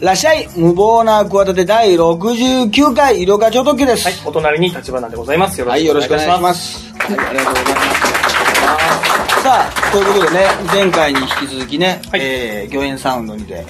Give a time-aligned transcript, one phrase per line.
[0.00, 4.04] らっしゃい無謀な企て第69回色がちょときです。
[4.04, 5.58] はい、お隣に立花でございます。
[5.58, 6.48] よろはい、しくおよろしくお願いし願いしま。
[6.48, 6.94] ますす。
[6.94, 9.42] はい、ありがとうございます。
[9.42, 13.66] さあ、ということでね、前回に引き続きね、はいえー、御苑サウンドにて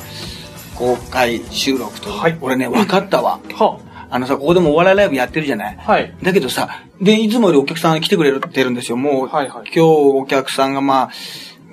[0.74, 3.40] 公開収録とはい俺ね、分かったわ。
[3.54, 3.78] は
[4.10, 5.76] あのさ、ここでもお笑いライブやってるじゃない？
[5.78, 6.68] はいだけどさ、
[7.00, 8.98] で、いつもよりお客さん来てくれてるんですよ。
[8.98, 11.10] もう、はいはい今日お客さんがまあ、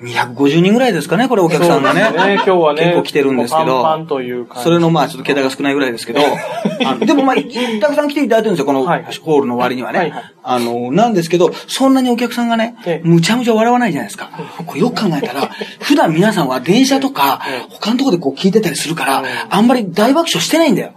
[0.02, 2.02] 250人ぐらいですかね、これお客さんがね。
[2.02, 3.82] ね今日はね結構来てるんですけど。
[3.82, 6.20] パンパンという感じそれのまあ、ちょっと桁が少ないぐらいですけど、
[7.04, 9.98] でもまあ、たくさん来ていただいてるんですよ、このホールの割にはね。
[9.98, 14.30] はいはいあの、なんですけど、そんなにお客さんがねえ、えむちゃむちゃ笑わないじゃないですか。
[14.64, 15.50] これよく考えたら、
[15.82, 20.92] 普段皆さんは電車とかええ、他のところでこう聞いてたりするからええ、あんまり大爆笑してないんだよ。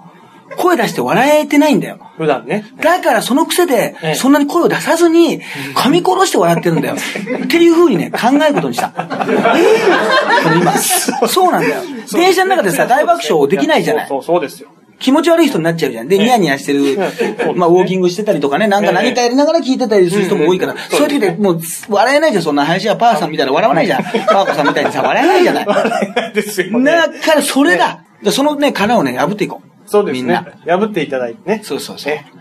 [0.59, 1.99] 声出して笑えてないんだよ。
[2.17, 2.65] 普段ね。
[2.81, 5.41] だからその癖でええ、そんなに声を出さずに、
[5.73, 6.95] 噛み殺して笑ってるんだよ。
[6.95, 8.93] っていう風にね、考えることにした。
[8.97, 11.81] えー今、そうなんだよ。
[12.11, 14.07] 電車の中でさ、大爆笑できないじゃない。
[14.07, 14.69] そうそうですよ。
[14.99, 16.09] 気持ち悪い人になっちゃうじゃん。
[16.09, 24.03] で、ニヤニヤしてるええ、まあ、ウォーキングしてたりとかね、なんか何かやりながら聞いてたりする人も多いから、そういう時でもう、笑えないじゃん、そんな林家パーさんみたいな笑わないじゃん。
[24.03, 25.65] パーコさんみたいにさ、笑えないじゃない。
[26.35, 26.91] ですよね。
[26.91, 28.01] だから、それだ。
[28.21, 29.68] でそのね、殻をね、破っていこう。
[29.89, 30.45] そうですねみんな。。
[30.77, 31.61] 破っていただいてね。
[31.63, 32.25] そうそうそうえ。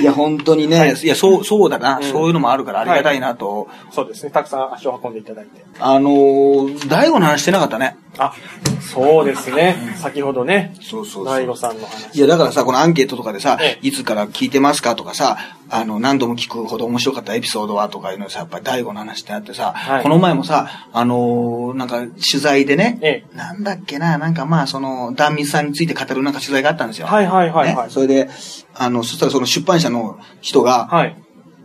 [0.00, 3.68] いや、本当にね、はいい、や、そう、そうだな、うんそういうのもあるからありがたいなと。
[3.90, 4.30] そうですね。
[4.30, 5.64] たくさん足を運んでいただいて。
[5.80, 7.96] あのー、大悟の話してなかったね。
[8.18, 8.32] あ、
[8.80, 9.96] そうですね。
[9.96, 10.76] 先ほどね。
[10.80, 12.16] そうそうそう大悟さんの話。
[12.16, 15.38] いや、だからさ、このアンケートとかでさえ、いつから聞いてますかとかさ、
[15.70, 27.06] あの、何度も聞くほど面白かったエピソードはとかいうのさ、やっぱり大悟の話ってあってさ、はいこの前もさ、あのーなんか取材でね、えなんだっけな、なんかまあ、その、壇蜜さんについて語るなんか取材があったんですよ。
[27.06, 28.28] はいはいはいはいねそれで、
[28.74, 31.16] あの、そしたらその出版社の人が、はい。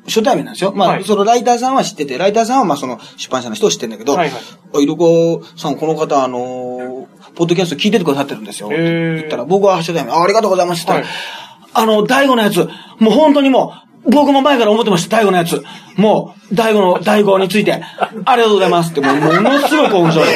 [0.08, 0.72] 初対面なんですよ。
[0.72, 4.42] まあ、はいそのライターさんは知ってて、ライターさんはまあその出版社の人を知ってるんだけど、はいはい
[4.76, 7.06] あいろこさん、この方、あのー
[7.36, 8.70] ポッドキャスト聞いててくださってるんですよ。
[8.70, 11.46] 言ったら、僕は初対面、あありがとうございますって言ったら、はい
[11.78, 15.64] あの、大悟のやつ、もう本当にもう、僕も前から思ってました、大悟のやつ。
[15.98, 20.32] もう、大悟の、大悟について、ありがとうございますって、もう、ものすごい興奮しまし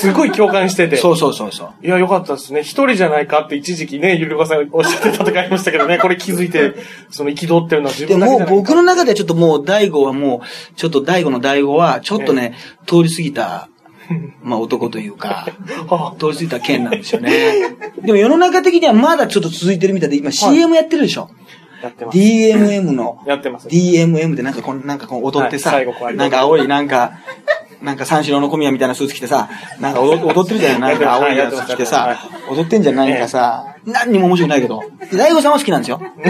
[0.00, 0.96] すごい共感してて。
[0.96, 1.02] た。
[1.02, 1.86] そうそうそうそう。
[1.86, 2.60] いや、よかったですね。
[2.60, 6.74] 一人じゃないかって一時期ね、ゆりこさんおっしゃってた時ありましたけどね、これ気づいて、
[7.10, 12.54] その憤ってるのは自でもう分だけじゃないか僕の中ではちょっともう大悟はもう、ちょっと大悟の大悟は、ちょっとね、
[12.86, 13.68] 通り過ぎた、
[14.42, 15.48] まあ男というか、
[15.88, 17.30] は通り過ぎた件なんですよね。
[18.02, 21.28] でも世の中的にはまだちょっと続いてるみたいで、今 CM やってるでしょ。
[21.32, 21.47] あ
[21.82, 22.18] やってます。
[22.18, 23.22] DMM の。
[23.26, 27.12] やってます DMM でなんかこの、なんかこう踊ってさ、はい最後こうなんか青いなんか、
[27.82, 29.48] なんか三四郎の小宮みたいなスーツ着てさ、
[29.80, 32.18] なんか踊踊ってるじゃないなんか青いやつ着てさはい、
[32.50, 34.82] 踊ってんじゃん何かさ、何にも面白くないけど。
[35.12, 36.00] 大悟さんは好きなんですよ。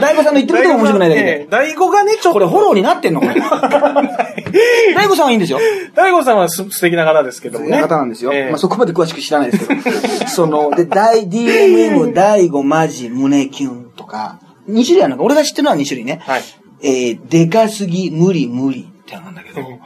[0.00, 1.46] 大悟さんの言ってることが面白くないだけで。
[1.50, 2.32] 大悟がね、ちょっと。
[2.32, 3.34] これフォローになってんのこれ。
[4.94, 5.60] 大悟さんはいいんですよ。
[5.94, 7.80] 大悟さんはす素敵な方ですけどもね。
[7.80, 8.32] 方なんですよ。
[8.32, 9.80] ええまあそこまで詳しく知らないですけど。
[10.28, 14.38] その、で、大、DMM、大悟、マジ、胸キュンとか、
[14.68, 15.22] 2種類あるのか。
[15.24, 16.20] 俺が知ってるのは2種類ね。
[16.24, 16.42] はい。
[16.82, 19.80] えー、でかすぎ、無理、無理ってのなんだけど、こ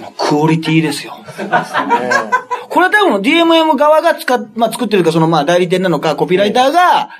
[0.00, 1.14] のクオリティですよ。
[2.68, 7.10] これは多分 DMM 側が使っ、まあ、作ってるか、そのまあ代理店なのか、コピーライターが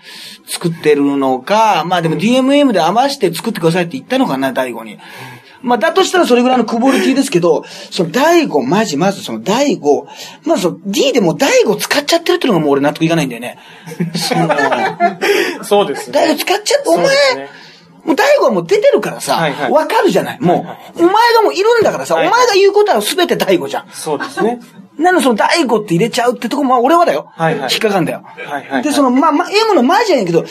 [0.47, 4.99] 作ってるのか、まあでも DMM で余して作ってくださいって言ったのかな、大悟に。
[5.65, 10.07] まあ、だとしたらそれぐらいのクオリティですけど、その大悟、マジ、まずその大悟、
[10.45, 13.59] まずその D でもう大悟使っちゃってるっていうのがもう俺納得いかないんだよね。
[14.15, 14.49] その、
[15.65, 16.13] そうですね。
[16.13, 17.49] 大悟使っちゃって、お前
[18.05, 20.41] もう大悟はもう出てるからさ、わ、はいはいかるじゃない。
[20.41, 20.67] も
[20.97, 23.89] う、お前がもういるんだからさ、はいお前が言うことは全て大悟じゃん。
[23.91, 24.61] そうですね。
[24.99, 27.31] なのその大悟って入れちゃうってとこも、まあ俺はだよ。
[27.33, 28.23] はいはい引っかかんだよ。
[28.23, 30.45] はいはいで、その、まあ、まあ、M のマジやねんけど、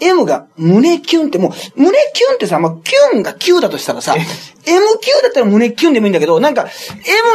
[0.00, 4.24] M が胸キュンってもう、胸キュンってさ、まあ、キュンが9だとしたらさ、M
[5.00, 6.68] キュンだったら胸キュンでもいいんだけど、なんか、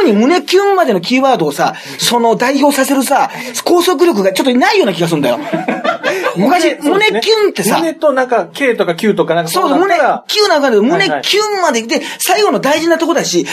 [0.02, 3.30] M に胸キュンまでのキーワードをさ、その代表させるさ、
[3.64, 5.38] 拘束力がちょっとないような気がするんだよ。
[6.36, 9.94] 昔、胸キュンってさ、胸となんか K とか Q とかなんかそうそう、胸、
[10.26, 13.50] キュンなんかで、胸キュンまで来て、最後の大事なとこだし、考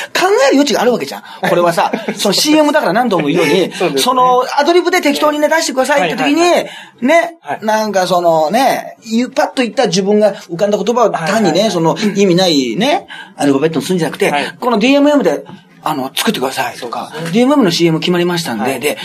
[0.50, 1.24] える余地があるわけじゃん。
[1.48, 6.70] これはさ、 その CM だから何度も言うように、その、アドリブで適当にね、出してくださいって時に、はい
[7.02, 15.46] ねはい、なんかそのね、言うパッと言った自分が浮かんだ言葉を単にね、その、意味ないね、アルファベットにするんじゃなくてはい、この DMM で、
[15.84, 18.98] あの、作ってくださいとか、DMM の CM 決まりましたんで、で、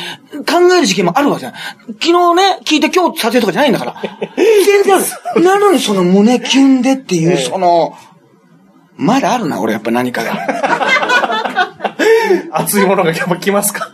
[0.50, 1.52] 考える時期もあるわけじゃん。
[2.00, 3.94] 昨日ね、聞いて今日撮影とかじゃないんだから。
[4.36, 4.98] 全然あ
[5.36, 5.42] る。
[5.44, 7.94] なのにその胸キュンでっていう、ええその、
[8.96, 10.32] まだあるな、俺やっぱ何かが。
[12.52, 13.91] 熱いものがやっぱ来ますか？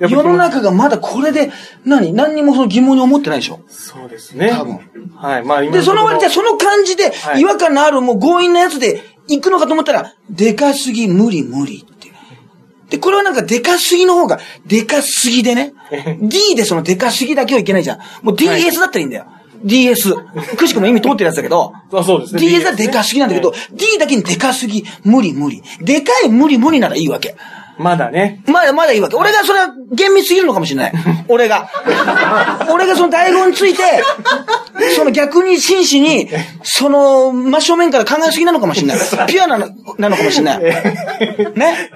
[0.00, 1.52] 世の中がまだこれで、
[1.84, 2.12] 何？
[2.12, 3.60] 何にもその疑問に思ってないでしょ？
[3.68, 4.50] そうですね。
[4.50, 4.80] 多分。
[5.14, 5.44] はい。
[5.44, 12.10] まあ今で、その割にじゃあその感じでは、い違和感のあるもう強引なやつで行くのかと思ったら、でかすぎ、無理、無理って。
[12.88, 15.74] で、これはなんかでかすぎの方が、でかすぎでね。
[16.20, 17.98] D でそのでかすぎだけはいけないじゃん。
[18.22, 19.26] もう DS だったらいいんだよ。
[19.62, 20.14] DS。
[20.56, 21.72] くしくも意味通ってるやつだけど。
[21.92, 25.62] あそうですね DS はでかすぎなんだけど、D だけにでかすぎ、無理無理。
[25.82, 27.36] でかい無理無理ならいいわけ。
[27.80, 28.42] まだね。
[28.46, 29.16] まだまだいいわけ。
[29.16, 30.92] 俺がそれは厳密すぎるのかもしれない。
[31.28, 31.70] 俺が。
[32.70, 33.82] 俺がその大悟について、
[34.94, 36.28] その逆に真摯に、
[36.62, 38.98] その真正面から考えすぎなのかもしれない。
[39.26, 39.68] ピュアなの
[39.98, 40.58] なのかもしれない。
[41.56, 41.90] ね？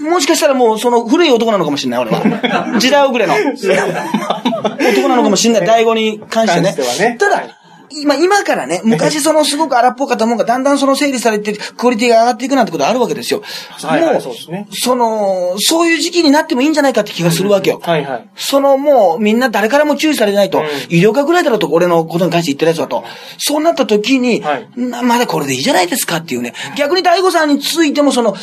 [0.00, 2.78] もしかしたらもうその古い男なのかもしれない、俺は。
[2.78, 3.34] 時代遅れの。
[3.34, 6.74] 男なのかもしれない、大悟に関してね。
[6.74, 7.44] てはねただ、
[7.90, 13.42] 今、今からね、昔そのすごく荒っぽかったもんがだんだんその整理されて、クオリティが上がっていくなんてことあるわけですよ。
[13.82, 17.80] はいはいもう、そうですねその、そういう時期になってもいいんじゃないかって気がするわけよ。
[17.82, 18.28] はいはい。
[18.36, 23.04] そのもうみんな誰からも注意されないと、うん医療科ぐらいだろうと、俺のことに関して言ってるやつだと。
[23.38, 26.54] そうなった時に、はいなまだこれでいいじゃないですかっていうね。
[26.76, 28.34] 逆に大悟さんについてもその、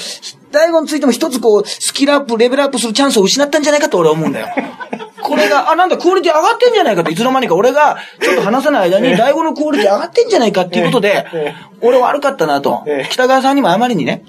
[0.51, 4.47] 大悟についても一つこう、スキルアップ、レベルアップするチャンスを失ったんじゃないかと俺は思うんだよ。
[5.27, 13.07] これが、あ、なんだ、クオリティ上がってんじゃないかと、いつの間にか俺が、ちょっと話さない間に、大悟のクオリティ上がってんじゃないかっていうことでええ、俺悪かったなとええ。
[13.09, 14.23] 北川さんにもあまりにね、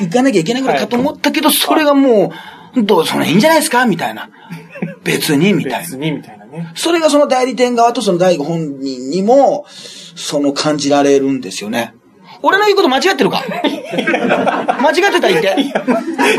[0.00, 2.32] 行かなきゃいけないぐらいかと思ったけど、それがも
[2.74, 4.30] う、どう、それいいんじゃないですかみたいな。
[5.04, 5.78] 別に、みたいな。
[5.80, 6.72] 別にみたいなね。
[6.74, 11.94] それがその代理店側とその大悟本人にも、その感じられるんですよね。
[12.42, 13.42] 俺の言うこと間違ってるか？
[14.80, 15.60] 間違ってた言って。
[15.60, 15.70] い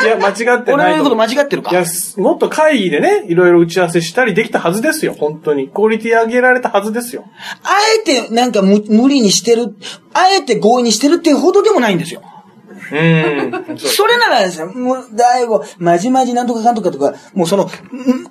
[0.08, 0.64] や、間違ってない。
[0.74, 1.72] 俺の言うこと間違ってるか？
[1.72, 5.68] いや、すもっと会議でね、いろいろ打ち合わせしたりできたはずですよ、本当に。
[5.68, 7.26] クオリティ上げられたはずですよ。
[7.64, 7.70] あ
[8.00, 9.76] えてなんか無無理にしてる、
[10.14, 12.22] あえて合意にしてるっていうほどでもないんですよ。
[12.92, 13.78] うーん。
[13.78, 17.70] それならですよ、もう、大悟、まじまじなんとかかんとかとか、もうその、ん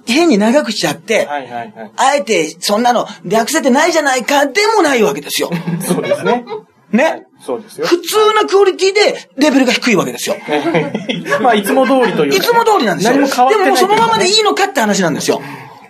[0.07, 1.73] 変に長くしちゃって、はいはいはい。
[1.97, 5.51] あえてそんなの略せてないじゃないかでもないわけですよ。
[5.87, 6.45] そうですね。
[6.91, 7.27] ね？
[7.41, 7.87] そうですよ。
[7.87, 10.37] 普通なクオリティでレベルが低いわけですよ。
[11.41, 13.17] まあ、いつも通りというかいつも通りなんですよ。
[13.17, 15.41] 何も変わってないでもそのままでいいのかって話なんですよ。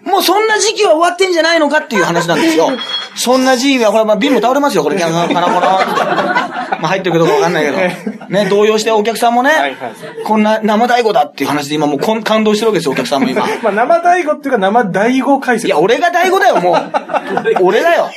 [0.09, 2.71] もうそんな時期は終わってんじゃないのかっていう話なんですよ。
[3.15, 6.01] そんな時期は、ほら、まあ、瓶も倒れますよ、これ、キャンカラコロって。
[6.81, 7.79] まあ、入ってるかどうかわかんないけど。
[8.29, 9.75] ね、動揺してお客さんもね、はいはい
[10.25, 13.47] こんな生大悟だっていう話で今もう感動してるわけですよ、お客さんも今。
[13.63, 15.67] まあ、生大悟っていうか生大悟解説。
[15.67, 17.65] いや、俺が大悟だよ、もう。
[17.65, 18.11] 俺だよ。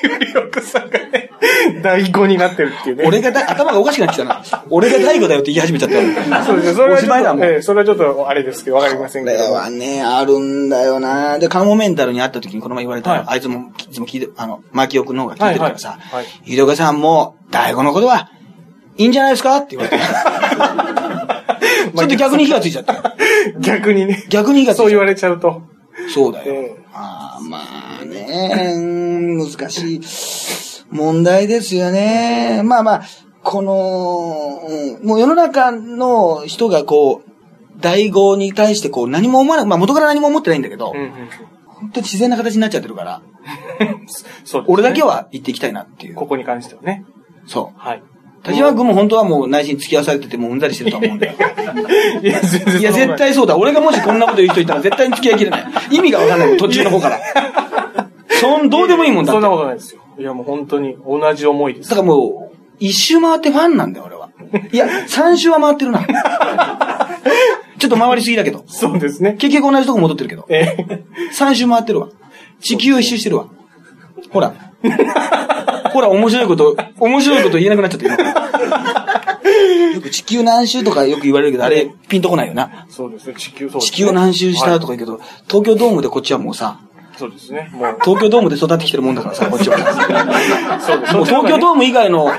[0.62, 1.31] さんがね、
[1.82, 3.04] 大悟になってるっていうね。
[3.08, 4.44] 俺がだ、頭がおかしくなってきたな。
[4.70, 6.02] 俺が大悟だよって言い始めちゃったよ。
[6.46, 6.74] そうですね。
[6.74, 9.38] それおはちょっと、それはちょっと、あれですけど、わかりませんけど。
[9.38, 18.30] これはね、あるんだよなで、カモメンタルに会った時にこの前言われたら、はいあいつも、いつも聞いて、あの、マキオ君の方が聞いてるからさ、はいはいはいひどかさんも、大悟のことは、
[18.98, 19.98] いいんじゃないですかって言われて。
[21.98, 23.16] ちょっと逆に火がついちゃった。
[23.60, 24.24] 逆にね。
[24.30, 24.84] 逆に火がついちゃった。
[24.84, 25.64] そう言われちゃうと。
[26.14, 26.54] そうだよ。
[26.54, 27.60] ええああ、ま
[28.02, 30.02] あね、難しい
[30.92, 32.62] 問題ですよね。
[32.64, 33.02] まあまあ、
[33.44, 37.32] この、うんもう世の中の人がこう、
[37.80, 41.12] 大悟に対してこう何も思わない、まあ元から何も思ってないんだけど、うんうん。
[41.66, 43.22] 本当に自然な形になっちゃってるから、
[44.46, 46.16] そうね俺だけは言っていきたいなっていう。
[46.16, 47.06] ここに関してはね。
[47.48, 47.80] そう。
[47.80, 48.04] はい。
[48.44, 51.34] 田島君も本当はもう内心付き合わされててもううんざりしてると思うんだよ。
[52.22, 53.16] いや、絶。
[53.16, 53.56] 対そうだ。
[53.56, 55.66] 俺がもしこんなこと言う人いたら絶対に付き合いきれない。
[55.92, 57.20] 意味がわかんない途中の方から。
[58.30, 59.40] そん、どうでもいいもんだって。
[59.40, 60.02] そんなだことないですよ。
[60.22, 61.90] いや、もう本当に同じ思いです。
[61.90, 64.30] からもう、一周回ってファンなんだよ、俺は。
[64.72, 66.06] いや、三周は回ってるな。
[67.80, 68.64] ちょっと回りすぎだけど。
[68.68, 69.34] そうですね。
[69.40, 70.46] 結局同じとこ戻ってるけど。
[70.48, 72.10] ええ三周回ってるわ。
[72.60, 73.48] 地球を一周してるわ。
[74.30, 74.54] ほら。
[75.92, 78.52] ほら、面白いこと、面白いこと言えなくなっちゃった今。
[79.96, 82.86] よく地球何周とかよく言われるけど、あれ、ピンとこないよな。
[82.90, 83.34] そうですね。
[83.36, 86.80] 地球、そうですね地球を何周したとかはい言うけど、東京ドームでこっちはもうさ、
[87.22, 87.70] そうですね。
[87.72, 89.78] もう、東京ドームで育ってきてるもんだからさ、こっちは。
[90.82, 91.14] そうです。
[91.14, 92.32] もう東京ドーム以外の、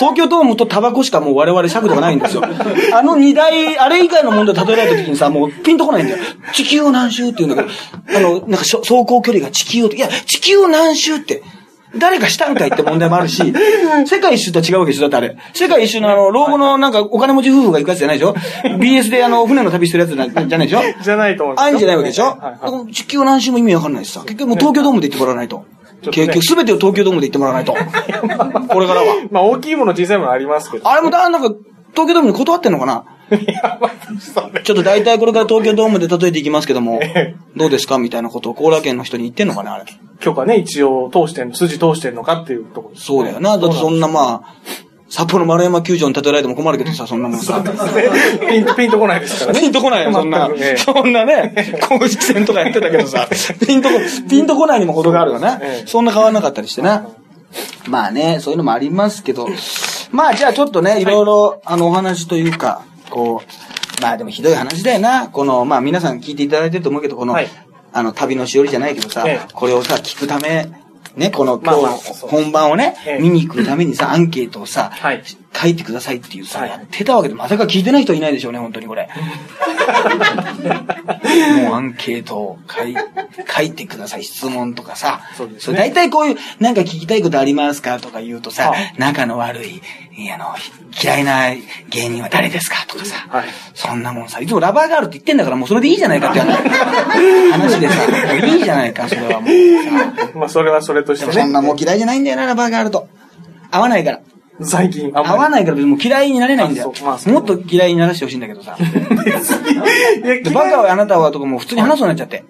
[0.00, 2.42] 東京ドームとタバコしかもう我々尺度がないんですよ。
[2.92, 6.18] あの二大、あれ以外のもので例えられた時にさ、もうピンとこないんだよ。
[6.52, 11.44] 地球を何周って言うんだけど、あの、なんか走行距離が地球を、いや、地球を何周って。
[11.98, 13.42] 誰かしたんかいって問題もあるし、
[14.06, 15.36] 世界一周とは違うわけでしょだってあれ。
[15.54, 18.34] 世界一周のあの、老後のなんかお金持ち夫婦が行くやつじゃないでしょ
[18.78, 21.66] ?BS であの、船の旅してるやつなじゃないでしょじゃないと思います。
[21.66, 22.92] あんじゃないわけでしょ、はいはい。
[22.92, 24.20] 地球何周も意味わかんないしさ。
[24.22, 25.64] 結局もう東京ドームで行ってもらわないと。
[26.10, 27.72] 結局すべてを東京ドームで行ってもらわないと。
[28.68, 29.16] これからは。
[29.30, 30.88] まあ、大きいもの、小さいものありますけど。
[30.88, 31.48] あれもだ、なんか、
[31.94, 33.04] 東京ドームに断ってんのかな？
[34.62, 37.00] ちょっと大体これから東京ドームで例えていきますけども、
[37.56, 37.98] どうですか？
[37.98, 39.84] みたいなことを高良県の人に言ってんのかねあれ。
[40.26, 43.58] 許可ね、一応通してん、筋通してんのかっていうところねそうだよな。
[43.58, 44.54] だってそんなまあ、
[45.08, 47.62] 札幌丸山球場に例えられても困るけどさ、 そんなもんさ。
[48.50, 49.60] ピンと、ピンとこないですからね。
[49.60, 50.50] ピンとこないよ、そんな
[50.84, 53.28] そんなね、 公式戦とかやってたけどさ、
[53.64, 53.94] ピンとこ、
[54.28, 55.82] ピンとこないにも程があるよなえ。
[55.84, 57.06] えそんな変わらなかったりしてな。
[57.86, 59.48] まあね、そういうのもありますけど、
[60.10, 65.28] まあじゃあちょっとね、いろいろ、あの、お話というか、こう、まあでもひどい話だよな。
[65.28, 67.48] この、まあ皆さん聞いていただいてると思うけど、この、はい
[67.96, 69.48] あの、旅のしおりじゃないけどさ、ええ。
[69.54, 70.68] これをさ、聞くため、
[71.16, 73.18] ね、この今日本番をね、ええ。
[73.18, 75.22] 見に行くためにさ、アンケートをさ、はい
[75.54, 79.08] 書いてくださいっていうさ、はいやってたわけで、まさか聞いてない人いないでしょうね、本当にこれ。
[81.62, 82.94] もうアンケートを書い
[83.56, 85.20] 書いてください、質問とかさ。
[85.36, 89.80] そうですね大体こういう、なんか聞きたいことありますかとか言うとさ、はあ仲の悪い、
[90.32, 90.54] あの、
[91.02, 91.48] 嫌いな
[91.88, 96.40] 芸人は誰ですかとかさ、はいそんなもんさ、いつもラバーガールって言ってんだからもうそれでいいじゃないかって
[97.52, 100.30] 話でさ、もういいじゃないか、それはもうさ。
[100.34, 101.32] まあ、それはそれとしてね。
[101.32, 103.08] そんなもう嫌いじゃないんだよな、ラバーガールと。
[103.70, 104.20] 合わないから。
[104.62, 107.30] 最近、合わないからもう嫌いになれないんだよまあ。
[107.30, 108.76] もっと嫌いにならしてほしいんだけどさ。
[110.54, 112.44] バカはあなたはとかもう普通に話すようになっちゃって。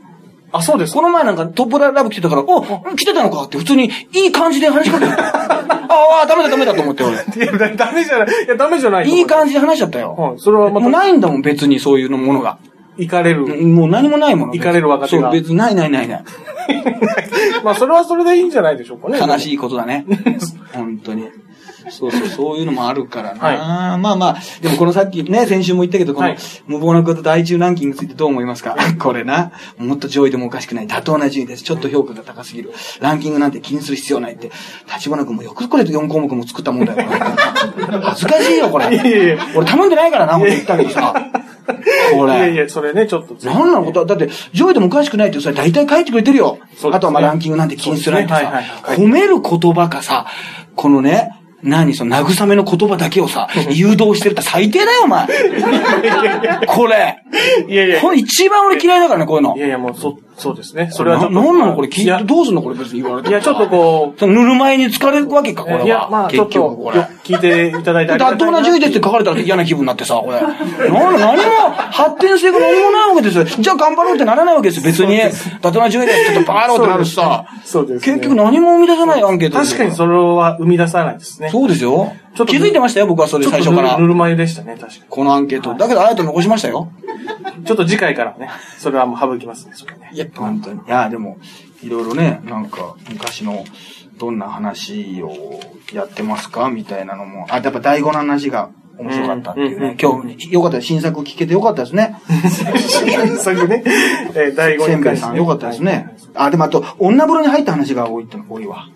[0.52, 2.62] あ、そうですこの前なんかトップラブ来てたから、お
[2.96, 5.22] 来てたのかって普通にいい感じで話しかけてた。
[5.88, 7.14] ああ、ダメだダメだと思って俺。
[7.44, 8.28] いや、だダメじゃない。
[8.44, 9.08] いや、ダメじゃない。
[9.08, 10.14] いい感じで話しちゃったよ。
[10.16, 10.38] はい。
[10.38, 12.58] それはまもうた、ないんだもん、別にそういうのものが。
[12.96, 13.46] 行かれる。
[13.66, 14.52] もう何もないもの。
[14.52, 16.24] 行かれる若手がそう、別にないないないない。
[17.62, 19.18] まあ、それはそれでいいんじゃないでしょうかね。
[19.18, 20.06] 悲しいことだね。
[20.72, 21.28] 本当に。
[21.90, 23.40] そうそう、そういうのもあるからな。
[23.40, 28.76] はまあまあ、でもこのさっきね、先週も言ったけど、このはい無謀なこと大中ランキングについてどう思いますか？
[28.98, 29.52] これな。
[29.78, 30.86] もっと上位でもおかしくない。
[30.86, 31.62] 妥当な順位です。
[31.62, 32.72] ちょっと評価が高すぎる。
[33.00, 34.50] ランキングなんて気にする必要ないって。
[34.94, 37.08] 立花君もよくこれ4項目も作ったもんだよ。
[37.08, 38.92] 恥ずかしいよ、これ。
[38.92, 41.14] いやいや俺頼んでないからな、ほんと言ったけどさ。
[42.12, 42.32] これ。
[42.32, 43.34] いやいや、それね、ちょっと。
[43.44, 46.58] なんなのことだって、上位でもおかしくないってさ、大体書いてくれてるよ。
[46.60, 50.26] ねあとはまあランキングなんて気にするないってさ、ねはいはいはい褒める言葉かさ、
[50.76, 51.30] このね、
[51.66, 55.26] 何その慰めの言葉だけをさ、 誘導してるって最低だよ、お前。
[56.66, 57.18] これ。
[57.68, 58.00] いやいや。
[58.00, 59.60] これ一番俺嫌いだからね、こういうのい。
[59.60, 60.90] やいや、もう、そ、そうですね。
[60.92, 61.34] それはちょっと。
[61.34, 61.88] ななんなのこれ？
[61.88, 63.30] 聞いて、どうすんのこれ別に言われて。
[63.30, 65.82] いや、ちょっとこその塗る前に疲れるわけか、これは。
[65.82, 67.00] う、いや、まあ、ちょっと、結局これ。
[67.24, 70.40] 聞いていただいた妥当な順位ですって書かれたら嫌な気分になってさ、これ。
[70.40, 73.44] 何も発展性が何もないわけですよ。
[73.44, 75.16] じゃあ頑張ろうってならないわけですよ、別に。
[75.16, 77.46] 妥当な順位ですってバーローってなるしさ。
[77.64, 81.50] そうですね結局何も生み出さないアンケート確かにそれは生み出さないですね。
[81.50, 82.12] そうですよ。
[82.36, 84.06] ちょっと気づいてましたよ、僕はそれ最初からぬ。
[84.06, 85.74] るま湯でしたね、確かこのアンケート。
[85.74, 86.92] だけど、あえて残しましたよ。
[87.58, 87.64] に。
[87.64, 90.10] ちょっと次回からね、それはもう省きますね、それね。
[90.12, 90.78] いや、本当に。
[90.78, 91.38] いや、でも、
[91.82, 93.64] いろいろね、なんか、昔の、
[94.18, 95.60] どんな話を
[95.92, 97.46] やってますかみたいなのも。
[97.50, 99.96] あ、やっぱ第五の話が面白かったっていうね。
[100.00, 100.80] 今日、よかった。
[100.80, 102.16] 新作聞けてよかったですね。
[103.38, 103.82] さっきね、
[104.34, 106.16] えー第5せんべいさん、よかったですね。
[106.34, 108.88] あ、でもあと、女風呂に入った話が多いっての多いわ。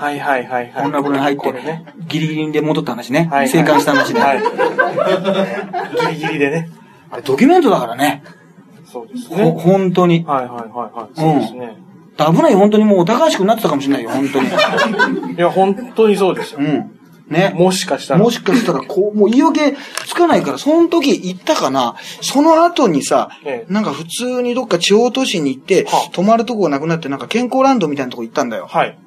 [0.00, 0.86] はいはいはいはい。
[0.86, 3.18] 女風呂に入ってね。、ギリギリで戻った話ね。
[3.18, 4.20] はいはい生還した話ね。
[4.20, 4.40] はい。
[6.06, 6.70] ギリギリでね。
[7.10, 8.22] あれ、ドキュメントだからね。
[8.86, 9.50] そうですほ、ね。
[9.60, 10.24] 本当に。
[10.24, 11.20] はいはいはいはい。
[11.20, 11.76] そうですね。
[12.16, 14.48] 危ないよ、本当にもうお高橋くなってたかもしれないよ、本当に。
[15.36, 16.62] いや、本当にそうですよう。
[16.62, 16.90] ん。
[17.28, 17.52] ね。
[17.54, 18.20] もしかしたら。
[18.20, 19.76] もしかしたら、こう、もう言い訳
[20.06, 28.66] つかないから、その時行ったかな、その後にさ、ええなんか普通にどっか地方都市に行って、はあ泊まるとこがなくなって、なんか健康ランドみたいなとこ行ったんだよ。
[28.66, 28.98] はい。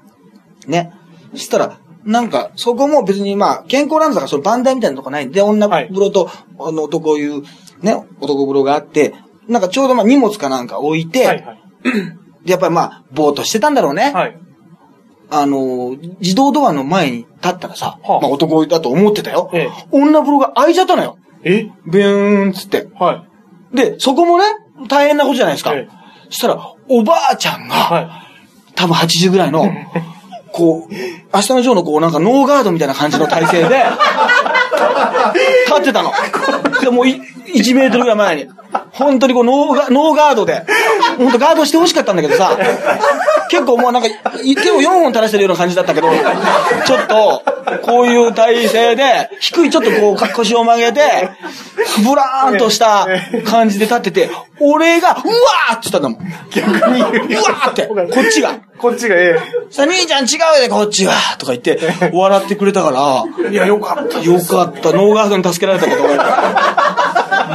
[0.70, 0.94] ね。
[1.34, 6.30] そしたら、なんか、そこも別にまあ、健康ランドだからそのバンダイみたいなとこないんで、女風呂と、
[6.60, 7.44] あの、男湯、
[7.82, 9.14] ね、男風呂があって、
[9.48, 11.60] なんかちょうどまあ荷物かなんか置いて、はいはい。
[12.46, 14.12] で やっぱりまあ、ぼーっとしてたんだろうね。
[14.14, 14.40] はい。
[15.30, 19.50] あの、自動ドアの前に立ったらさ、はあまあ男だと思ってたよ。
[19.54, 21.18] ええ女風呂が開いちゃったのよ。
[21.44, 21.64] え？
[21.88, 22.88] ビューンっつって。
[22.94, 23.26] は
[23.74, 24.46] で、そこもね、
[24.88, 25.74] 大変なことじゃないですか。
[25.74, 27.80] ええそしたら、おばあちゃんが、い。
[27.80, 28.74] はい。
[28.76, 29.66] 多分80ぐらいの、
[30.54, 30.94] こう、
[31.34, 33.84] 明日のジョーのこう、なんかノーガードみたいな感じの体勢で、
[35.66, 36.14] 立ってたの。
[36.80, 38.50] で、もうい1メートルぐらい前に。
[38.92, 40.64] 本当にこうノーガ、ノーガードで。
[41.18, 42.58] 本当ガードしてほしかったんだけどさ、
[43.50, 44.10] 結構もうなんか、
[44.44, 46.10] い手を4本垂らしてるような感じだったけど、
[46.86, 47.44] ちょっと、
[47.84, 51.02] こういう体勢で、低いちょっとこう腰を曲げて、
[52.04, 53.08] ブラーンとした
[53.46, 54.30] 感じで立ってて、
[54.60, 56.20] 俺が、うわーって言ったんだもん。
[56.52, 57.02] 逆に。
[57.02, 58.60] うわーって、こっちが。
[58.78, 59.38] こっちが、え
[59.70, 61.80] さあ、兄ちゃん違うで、こっちはとか言って、
[62.12, 63.54] 笑ってくれたから、え。
[63.54, 64.20] いや、よかった。
[64.20, 64.92] よかった。
[64.92, 66.04] ノーガードに助けられたけど、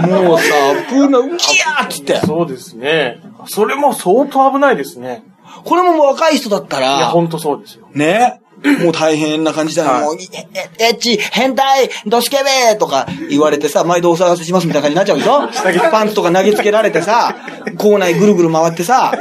[0.02, 0.44] もうさ、
[0.88, 2.20] プーナ、ギャーっつって。
[2.26, 3.20] そうですね。
[3.46, 5.22] それも相当危ないですね。
[5.64, 7.88] これももう若い人だったいや、ら、ほんとそうですよ。
[7.92, 8.40] ね？
[8.82, 9.88] もう大変な感じだよ。
[9.88, 10.48] はいもう、え、
[10.80, 12.38] え、エッチ、変態、ドスケ
[12.70, 15.90] ベとか言われてさ、毎度お騒がせしますみたいな感じになっちゃうでしょ？
[15.92, 17.36] パンツとか投げつけられてさ、
[17.78, 19.12] 校内ぐるぐる回ってさ、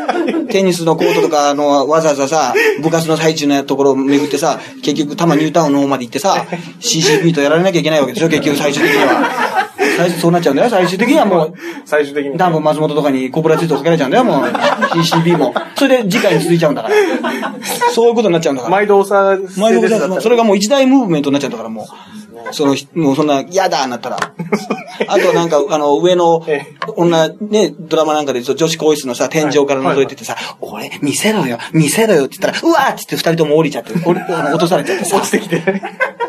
[0.50, 6.48] テニスのコートとか、あの、わざわざさ、部活の最中のところを巡ってさ、結局、多摩ニュータウンの方まで行ってさ、
[6.79, 8.29] CCP とやられなきゃいけないわけでしょ？
[8.29, 9.66] 結局最終的には。
[9.98, 10.70] 最初そうなっちゃうんだよ。
[10.70, 11.54] 最終的にはもう、
[11.86, 12.38] 最終的に。
[12.38, 14.44] ダンボ松本とかにコブラツイートかけられちゃうんだよ、もう。
[14.44, 15.54] CCB も。
[15.75, 16.96] それで次回に続いちゃうんだから。
[17.92, 18.75] そういうことになっちゃうんだから。
[18.75, 21.86] 毎度お騒がせ毎度ですだったらそれがもう一大ムーブメントになっちゃうんだから、もう。
[22.51, 24.18] その、もうそんな、嫌だなったら。
[25.08, 35.62] あとなんか、 あの、上のええ、女、ね、ドラマなんかで女子更衣室のさ、天井から覗いててさ、俺、見せろよ、見せろよって言ったら、うわーって言って二人とも降りちゃって、落とされちゃってさ落、ちてきて。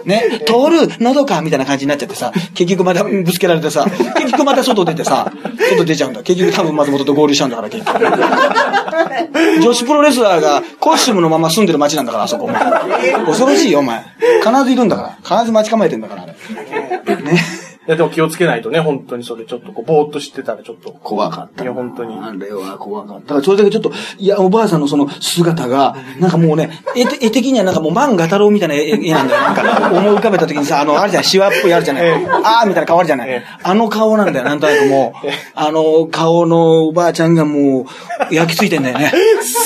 [0.08, 3.84] ね、通る、喉か、みたいな感じになっちゃってさ、 結局またぶつけられてさ、
[4.16, 5.30] 結局また外出てさ、
[5.70, 6.22] 外出ちゃうんだ。
[6.22, 7.98] 結局多分松本と合流しちゃうんだから、結局。
[9.60, 12.48] 女子プロレスラーがコスチュームのまま住んでる街なんだから、あそこ。
[13.26, 14.02] 恐ろしいよ、お前。
[14.42, 15.36] 必ずいるんだから。
[15.36, 17.16] 必ず待ち構えてんだから、あれ。
[17.16, 17.57] ね。
[17.88, 20.90] いや、でも気をつけないとね、本当にそれちょっとこう、ぼーっとしてたらちょっと。
[21.02, 21.64] 怖かった。
[21.64, 22.14] いや、本当に。
[22.20, 23.22] あれは怖かった。
[23.22, 29.40] だからそれだけちょっと、いや、おばあさんのその姿が、なんかもうね、絵て 絵的にはなんかもう漫画太郎みたいな絵絵なんだよ。
[29.42, 32.04] なんか思い浮かべた時にさ、あの、あるじゃん、シワっぽいあるじゃない。
[32.04, 33.58] ええあーみたいな顔あるじゃないええ。
[33.62, 35.26] あの顔なんだよ、なんとなくもう。
[35.54, 37.86] あの顔のおばあちゃんがも
[38.30, 39.12] う、焼き付いてんだよね。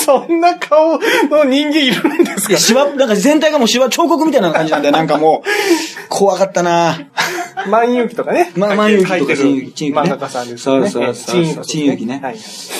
[0.05, 0.93] そんな顔
[1.29, 2.49] の人間いるんですか？
[2.49, 4.93] いや、シワ、なんか全体がもうシワ彫刻みたいな感じなんだよ。
[4.93, 5.49] なんかもう、
[6.09, 6.97] 怖かったな
[7.69, 8.51] 万有記とかね。
[8.55, 10.89] ま万有記とか書いてる新遊記陳遊記ね漫画家さんですよね。
[10.89, 12.35] そうそうそうそう陳遊記ねはい。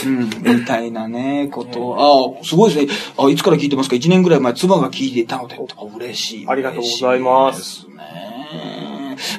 [0.05, 2.35] うん、みたいなね、ことを。
[2.37, 2.93] ああ、すごいですね。
[3.17, 5.57] あいつから聞いてますか ?1 年ぐらい前、妻が聞いていたので、
[5.95, 6.47] 嬉しい。
[6.47, 7.87] ありがとうございます。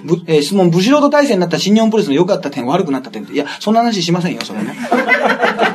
[0.04, 3.32] ぶえー質問、ブシロード体制になった新日本プロレスの良かった点、悪くなった点って。
[3.32, 4.74] いや、そんな話しませんよ、それね。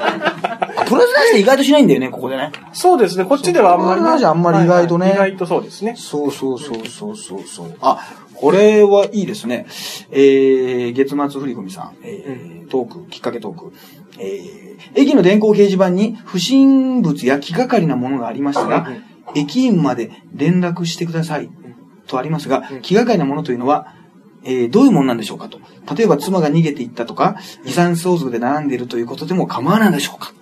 [0.89, 2.51] あプロレス体制意外としないんだよね、ここでね。
[2.73, 4.07] そうですね、こっちではあんまりね。
[4.09, 5.95] そうそうあんまり意外とねはいはい意外とそうですね。
[5.97, 7.75] そうそうそうそうそうそう。
[7.81, 7.99] あ、
[8.33, 9.67] これはいいですね。
[10.11, 13.73] えー、月末振り込みさん、えー、トーク、きっかけトーク。
[14.17, 18.87] えー、駅の電光掲示板に不審物や気がかりなものがありましたが、
[19.35, 21.49] 駅員まで連絡してください。
[22.07, 23.93] とありますが、気がかりなものというのは、
[24.43, 25.59] えーどういうものなんでしょうかと。
[25.95, 30.33] 例えば妻が逃げていったとか、遺産相続で並んでいるということでも構わないでしょうか。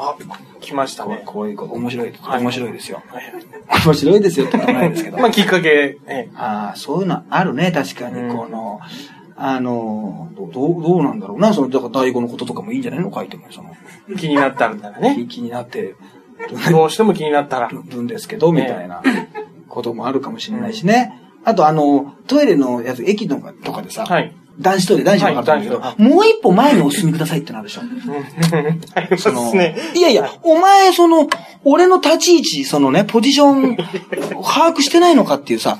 [0.00, 0.16] あ、
[0.60, 1.22] 来ましたね。
[1.26, 3.02] こういうこと、面白い、はい面白いですよ。
[3.08, 3.24] はい
[3.84, 5.18] 面白いですよってことはないですけど。
[5.20, 8.20] まあ、きっかけ、ええああ、そういうのあるね、確かに。
[8.20, 8.80] うんこの、
[9.36, 13.10] あの、どう、どうなんだろうな、その、だから、第五のこととかもいいんじゃないの？
[13.14, 13.74] 書いても、その、
[14.18, 15.14] 気になったんだらね。
[15.16, 15.94] 気 気になって
[16.70, 17.68] どうしても気になったら。
[17.68, 19.02] るんですけど、みたいな
[19.68, 21.14] こともあるかもしれないしね。
[21.44, 24.34] あと、あの、トイレのやつ、駅のとかでさ、はい。
[24.60, 27.80] 男子トイレ、男子の方なんだけど、はいもう一歩前にお進みくださいってなるでしょ。
[28.94, 29.76] ありますね。
[29.94, 31.28] いやいや、お前、その、
[31.64, 33.76] 俺の立ち位置、そのね、ポジション、
[34.44, 35.78] 把握してないのかっていうさ、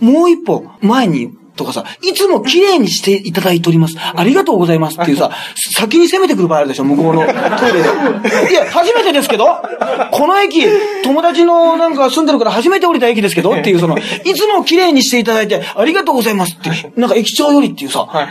[0.00, 3.96] もう一歩前に、とかさ、いつも綺麗にしていただいております。
[3.98, 5.30] ありがとうございますっていうさ、
[5.74, 8.50] 先に攻めてくる場合あるでしょ、向こうのトイレで。
[8.52, 9.46] いや、初めてですけど、
[10.12, 10.64] この駅、
[11.04, 18.26] 友達のなんか住んでるから初めて降りた駅ですけどっていう、その、いつも綺麗にしていただいて、ありがとうございますって、なんか駅長よりっていうさ、はい。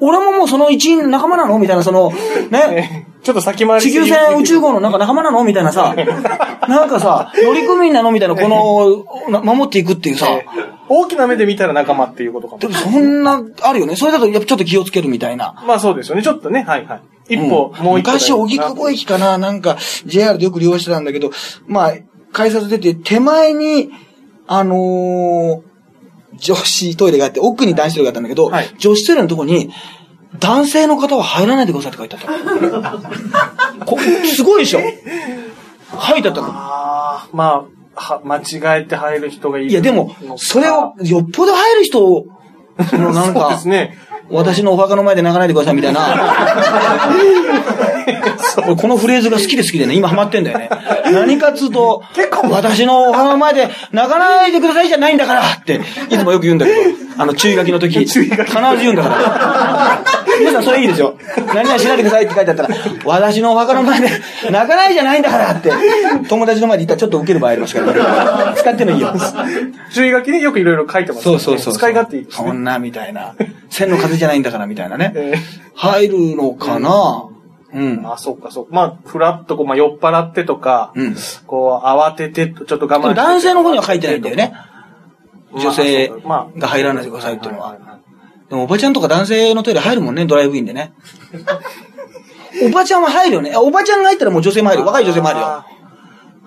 [0.00, 1.58] 俺ももうその一員仲間なの？
[1.58, 2.10] みたいな、その、
[2.50, 5.94] ね、ちょっと先回り地球船宇宙号のなんか仲間なのみたいなさ、
[6.68, 12.66] なんかさ、乗組員なのみたいな、この、な守っていくっていうさ、ええ大きな目で見たら仲間っていうことかもで。
[12.66, 13.94] もそんな、あるよね。
[13.94, 15.54] それだとやっぱちょっと気をつけるみたいな。
[15.64, 16.22] まあそうですよね。
[16.22, 17.34] ちょっとね、はいはい。
[17.34, 18.12] 一歩、うんもう一歩。
[18.12, 21.30] 昔、荻窪駅かななんか、JR でよく利用してたんだけど、
[21.68, 21.92] まあ、
[22.32, 23.90] 改札出て、手前に、
[24.48, 25.70] あのー
[26.38, 29.70] 女子トイレがあって、奥に男子トイレがあったんだけど、はい女子トイレのとこに、
[30.40, 33.84] 男性の方は入らないでくださいって書いてあった。
[33.84, 36.48] こすごいでしょ書いてあったの。
[36.48, 39.70] ああ、まあ、は、間違えて入る人がいる。
[39.70, 42.26] いや、でも、それを、よっぽど入る人を、
[42.88, 43.96] そのなんそうか、ですね。
[44.30, 46.00] 私のお墓の前で泣かないでくださいみたいな。
[48.66, 50.70] 俺このフレーズが好きで好きでね、今ハマってんだよね。
[51.12, 52.02] 何かっつうと、
[52.50, 56.78] 私のお墓の前で泣かないでくださいじゃないんだからって、いつもよく言うんだけど、
[57.18, 58.28] あの、注意書きの時、 必ず
[58.78, 60.19] 言うんだから。
[60.40, 61.16] 皆さんそれいいですよ。
[61.54, 62.68] 何々しないでくださいって書いてあったら、
[63.04, 64.08] 私のお墓の前で
[64.50, 65.70] 泣かないじゃないんだからって、
[66.28, 69.12] 友達の前で言ったらちょっと受ける場合ありますから、使ってもいいよ。
[69.92, 71.38] 注意書きね、よくいろいろ書いてますよね。
[71.40, 71.74] そうそうそう。
[71.74, 72.48] 使い勝手いいですね。
[72.48, 73.34] そんな、みたいな。
[73.68, 75.12] 千の風じゃないんだから、みたいなね。
[75.16, 75.34] え
[75.74, 77.24] 入るのかな？
[77.72, 78.02] うん。
[78.04, 78.70] あ、そうか、そうか。
[78.72, 83.14] まあ、ふらっとこう、まあ、酔っ払ってとか、うんこう、慌てて、ちょっと我慢して。
[83.14, 84.52] 男性の方には書いてないんだよね。
[84.52, 84.70] まあ。
[85.60, 87.76] 女性が入らないでくださいっていうのは
[88.50, 90.92] でもおばちゃんとか男性のトイレ入るもんね、ドライブインでね。
[92.66, 93.52] おばちゃんは入るよね。
[93.54, 94.86] あおばちゃんが入ったらもう女性も入るよ。
[94.86, 95.46] 若い女性も入るよ。
[95.46, 95.80] あー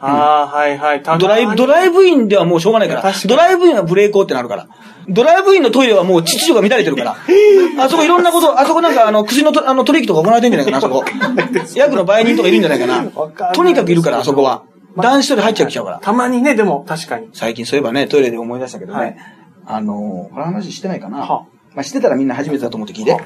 [0.06, 1.02] あー、はいはい。
[1.18, 4.68] ドライブ、ドライブインではもうしょうがないからドライブインはブレーコーってなるから。
[5.08, 7.16] ドライブインのトイレはもう秩序が乱れてるから。
[7.82, 11.06] あそこいろんなこと、あそこなんかあの、薬のとあの取引とか行われてるんじゃないかな、あそこ。
[11.56, 13.06] 薬の売人とかいるんじゃないかな。
[13.54, 14.63] とにかくいるから、あそこは。
[14.98, 16.00] 男子トイレ入っちゃうきちゃうから。
[16.02, 17.30] たまにね、でも、確かに。
[17.32, 19.16] 最近そういえばね、トイレで思い出したけどね、はい
[19.66, 21.46] あの、この話してないかな。
[21.74, 23.18] はまあ、してたらみんな初めてだと思って聞いて。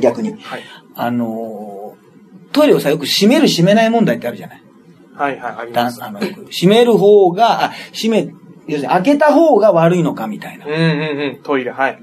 [0.00, 0.32] 逆に。
[0.40, 0.62] はい。
[0.94, 1.96] あの、
[2.52, 4.62] トイレをさ、よく閉める閉めない問題ってあるじゃない。
[5.14, 6.02] はいはい、ありだます。
[6.02, 8.32] あの閉める方が、あ、閉め
[8.66, 10.72] 要するに開けた方が悪いのかみたいなうん。
[10.72, 11.42] うんうん。
[11.42, 11.98] トイレ、はい。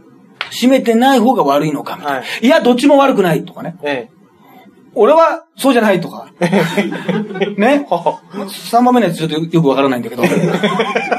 [0.52, 3.78] 閉めてない方が悪いのかみたいな。、はいや、どっちも悪くないとかね。
[3.84, 4.10] え
[4.96, 6.32] 俺はそうじゃないとか。
[6.39, 6.50] え。
[7.58, 7.86] ね。
[7.89, 10.24] は3番目のやつちょっとよくわからないんだけど、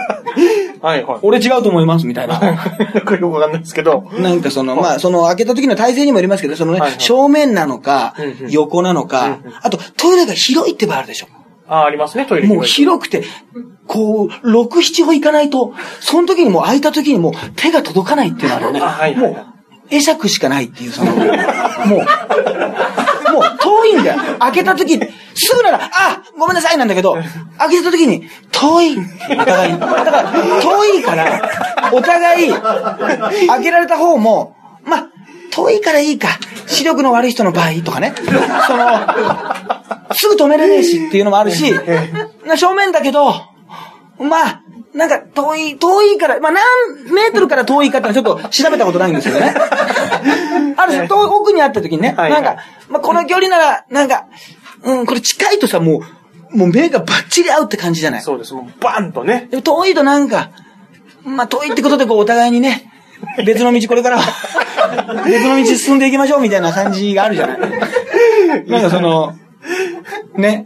[0.83, 1.19] はいはい。
[1.23, 2.35] 俺違うと思いますみたいな。
[2.95, 4.05] よくよくわかんないですけど。
[4.19, 11.27] なんかその、まあ、その開けた時の体勢にもよりますけど、そのね、はいはい正面なのかうんう、ん横なのかうんうん、あとトイレが広いって場合あるでしょ。
[11.69, 12.49] あ、ありますね、トイレ。
[12.49, 13.23] もう広くて、
[13.87, 18.81] こう、6、7歩行かないと、その時にもう開いた時にもう手が届かないっていうのあるよね。
[18.81, 19.47] あはいはいもう、
[19.91, 22.05] 会釈しかないっていう、その、もう、もう
[23.61, 24.21] 遠いんだよ。
[24.41, 25.01] 開けた時、
[25.41, 27.17] すぐなら、あ、ごめんなさいなんだけど、
[27.59, 28.99] 開けた時に、遠い。
[29.31, 29.81] お互いに。
[29.81, 31.41] だから、遠いから、
[31.93, 32.53] お互い、
[33.47, 35.07] 開けられた方も、まあ、
[35.51, 36.29] 遠いからいいか。
[36.67, 38.15] 視力の悪い人の場合とかね。
[38.67, 38.87] その、
[40.13, 41.75] すぐ止めれねえしっていうのもあるし、
[42.45, 43.35] な正面だけど、
[44.19, 44.63] まあ、
[44.95, 49.55] なんか遠い、遠いから、まあ何メートルから遠いかってちょっと調べたことないんですけどね。
[50.77, 52.57] ある種、遠奥にあった時にね、はいなんか、
[52.89, 54.27] まあこの距離なら、なんか、
[54.83, 56.03] うん、これ近いとさ、も
[56.53, 58.23] う、もう目がバッチリ合うって感じじゃない？
[58.23, 58.55] そうです。
[58.55, 59.49] もうバンとね。
[59.51, 60.51] でも遠いとなんか、
[61.25, 62.91] まあ遠いってことでこうお互いにね、
[63.45, 67.61] 別の道これからは、別の道進んでいきましょうみたいな感じがあるじゃない？
[68.67, 69.35] なんかその、
[70.37, 70.65] ね。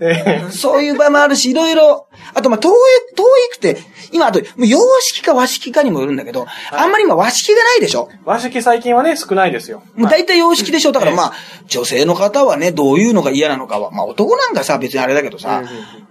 [0.51, 2.73] そういう場もあるし、いろいろ、あとまあ遠い、
[3.15, 3.77] 遠いくて、
[4.13, 8.09] 今あと、洋式か和式かにもよるんだけど、あんまり今和式がないでしょ。
[8.25, 9.83] 和式最近はね、少ないですよ。
[9.95, 10.93] もう大体洋式でしょ。
[10.93, 11.33] だからまあ、
[11.67, 15.63] 女性の方はね、どういうのが嫌なのかは、まあ男なんかさ、別にあれだけどさ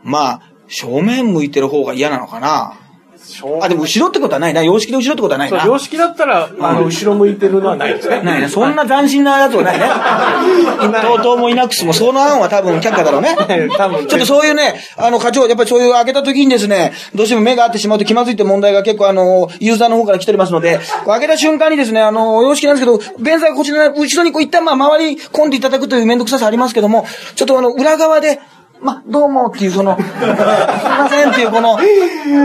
[0.04, 2.78] まあ、正面向いてる方が嫌なのかな。
[3.23, 4.63] 正あ、でも後ろってことはないな。
[4.63, 5.65] 洋式で後ろってことはないそう、な。
[5.65, 8.21] 洋式だったら、あの、後ろ向いてるのはないですね。
[8.21, 8.49] ないね。
[8.49, 9.86] そんな斬新なやつはないね。
[11.01, 13.36] とうとうもいなくすも、その案は多分却下だろうね。
[13.77, 27.05] 多分ねちょっとそういうね、あの、課長、やっぱりそういう開けた時にですね、どうしても目が合ってしまうと気まずいって問題が結構あの、ユーザーの方から来ておりますので、開けた瞬間にですね、あの、様式なんですけど、便座がこちら、後ろにこう一旦まあ周りに込んでいただくという面倒くささありますけども、
[27.36, 28.39] ちょっとあの、裏側で、
[28.84, 31.78] まあ、どうもっていう、その、すいませんっていう、この、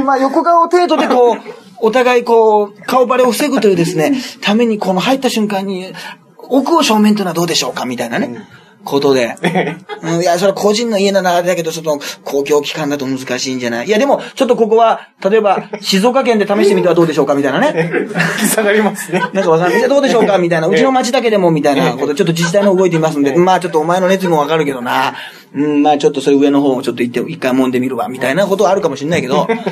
[0.04, 1.38] まあ、横顔程度でこう、
[1.80, 5.92] お互いこう、顔バレを防ぐというですね、ためにこの入った瞬間に、
[6.36, 8.46] 奥を正面というのはどうでしょうかみたいなね、
[8.84, 9.36] ことで。
[10.02, 13.86] うん、いや、それは個人の家ならあれだけど、ちょっと公共機関だと難しいんじゃない？
[13.86, 17.90] いや、でも、ちょっとここは、例えば、静岡県で試してみてはどうでしょうかみたいなね。
[18.54, 19.20] 下がりますね。
[19.32, 19.78] なんかわかんない。
[19.78, 20.66] じゃあどうでしょうかみたいな。
[20.68, 25.14] うちの町だけでもみたいなこと、ちょっと自治体の方動いていますんで、まあちょっとお前の熱意もわかるけどな。
[25.54, 29.64] うん、まあちょっとそれ上の方をちょっと行って、一回揉んでみるわ、みたいなことはあるかもしれないけど、ね？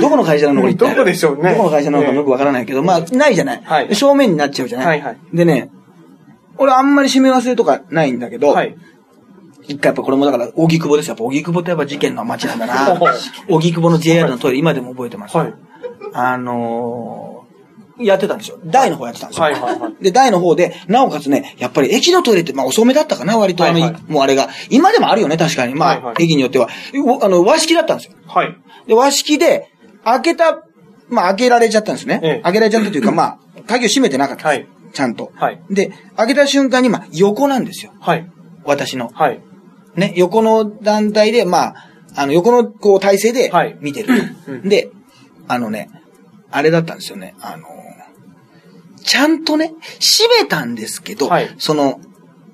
[0.00, 3.62] どこの会社なのこれ一体どこでしょうねどこの会社なのかよくわからないけど、まあないじゃない？
[3.64, 4.86] はい正面になっちゃうじゃない？
[4.86, 5.70] はいはいでね、
[6.58, 8.76] 俺あんまり締め忘れとかないんだけど、はい。
[9.68, 11.12] 一回やっぱこれもだから、荻窪ですよ。
[11.12, 13.00] やっぱ荻窪ってやっぱ事件の街なんだな。
[13.48, 15.36] 荻窪の JR のトイレ、今でも覚えてます。
[15.36, 15.54] はい。
[16.12, 18.58] あのー、やってたんですよ。
[18.64, 19.44] 台の方やってたんですよ。
[19.44, 24.48] はいはいはいで、台の方で、なおかつね、やっぱり駅のトイレって、まあ遅めだったかな、割とあの、はいはいもうあれが。
[24.70, 25.74] 今でもあるよね、確かに。
[25.74, 26.68] まあ、はいはい駅によっては。
[26.94, 28.16] うあの、和式だったんですよ。
[28.26, 28.56] はい。
[28.86, 29.72] で、和式で、
[30.04, 30.62] 開けた、
[31.08, 32.20] まあ開けられちゃったんですね。
[32.22, 34.48] ええ開けられちゃったというか、 まあ、鍵を閉めてなかった。
[34.48, 34.66] はい
[34.96, 35.30] ちゃんと。
[35.34, 37.92] はいで、開けた瞬間に、まあ、横なんですよ。
[38.00, 38.26] はい。
[38.64, 39.10] 私の。
[39.12, 39.40] はい。
[39.94, 41.74] ね、横の団体で、まあ、
[42.16, 44.08] あの、横のこう体勢ではい見てる
[44.46, 44.52] と。
[44.52, 44.90] うんで、
[45.48, 45.90] あのね、
[46.50, 47.34] あれだったんですよね。
[47.42, 47.66] あの、
[49.04, 52.00] ちゃんとね、閉めたんですけど、はいその、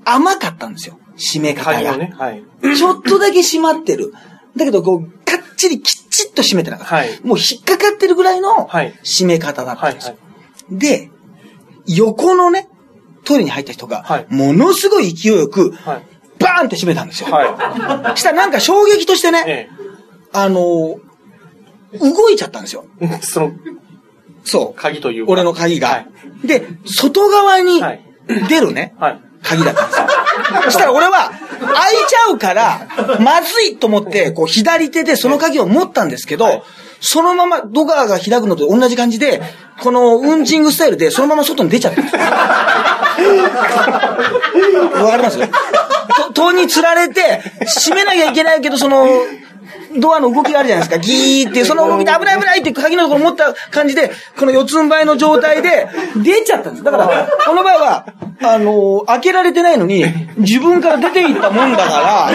[0.04, 0.98] 甘かったんですよ。
[1.16, 1.96] 閉め方が。
[1.96, 2.12] ね。
[2.18, 2.42] はい。
[2.76, 4.12] ちょっとだけ閉まってる。
[4.56, 6.96] だけど、こう、かっちりきっちっと閉めてなかった。
[6.96, 9.94] はいもう引っかかってるぐらいのはい閉め方だったはい。
[9.94, 10.16] んですよ。
[10.70, 10.78] はい。
[10.78, 11.10] で、
[11.86, 12.68] 横のね、
[13.24, 16.02] トイレに入った人が、はいものすごい勢いよく、はい。
[16.38, 17.28] バーンって閉めたんですよ。
[17.30, 19.70] はしたらなんか衝撃としてね、
[20.32, 21.12] あのー
[22.00, 22.86] 動いちゃったんですよ。
[23.00, 23.06] え。
[23.20, 23.52] その、
[24.44, 24.80] そう。
[24.80, 25.88] 鍵というか俺の鍵が。
[25.88, 26.06] はい
[26.44, 28.00] で、外側にはい
[28.48, 29.20] 出るね、はい。
[29.42, 29.90] 鍵だったん。
[30.64, 31.38] そしたら俺は、開
[31.94, 32.86] いちゃうから、
[33.20, 36.62] まずいと思って、こう左手でその鍵を持ったんですけど、はい
[37.04, 39.42] そのままドアが開くのと同じ感じで、
[39.80, 42.00] このウンチングスタイルでそのまま外に出ちゃった。
[45.02, 45.36] わかります？
[45.38, 45.48] と
[46.32, 47.42] 戸に釣られて、
[47.76, 49.08] 閉めなきゃいけないけど、その、
[49.98, 51.04] ドアの動きがあるじゃないですか。
[51.04, 55.88] ギーって、その動きで危ない危ないって鍵のところ持った感じで、この四つん這いの状態で
[56.22, 56.84] 出ちゃったんです。
[56.84, 58.06] だから、この場合は、
[58.44, 60.04] あの、開けられてないのに、
[60.36, 62.30] 自分から出ていったもんだか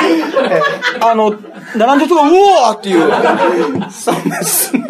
[1.01, 1.35] ら、あの、
[1.75, 4.85] 並んでる人が、うおーっていう、うわそうですね。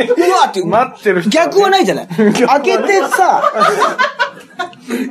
[0.46, 2.08] ーっていう、待ってる人逆はないじゃない。
[2.08, 3.44] 開けてさ、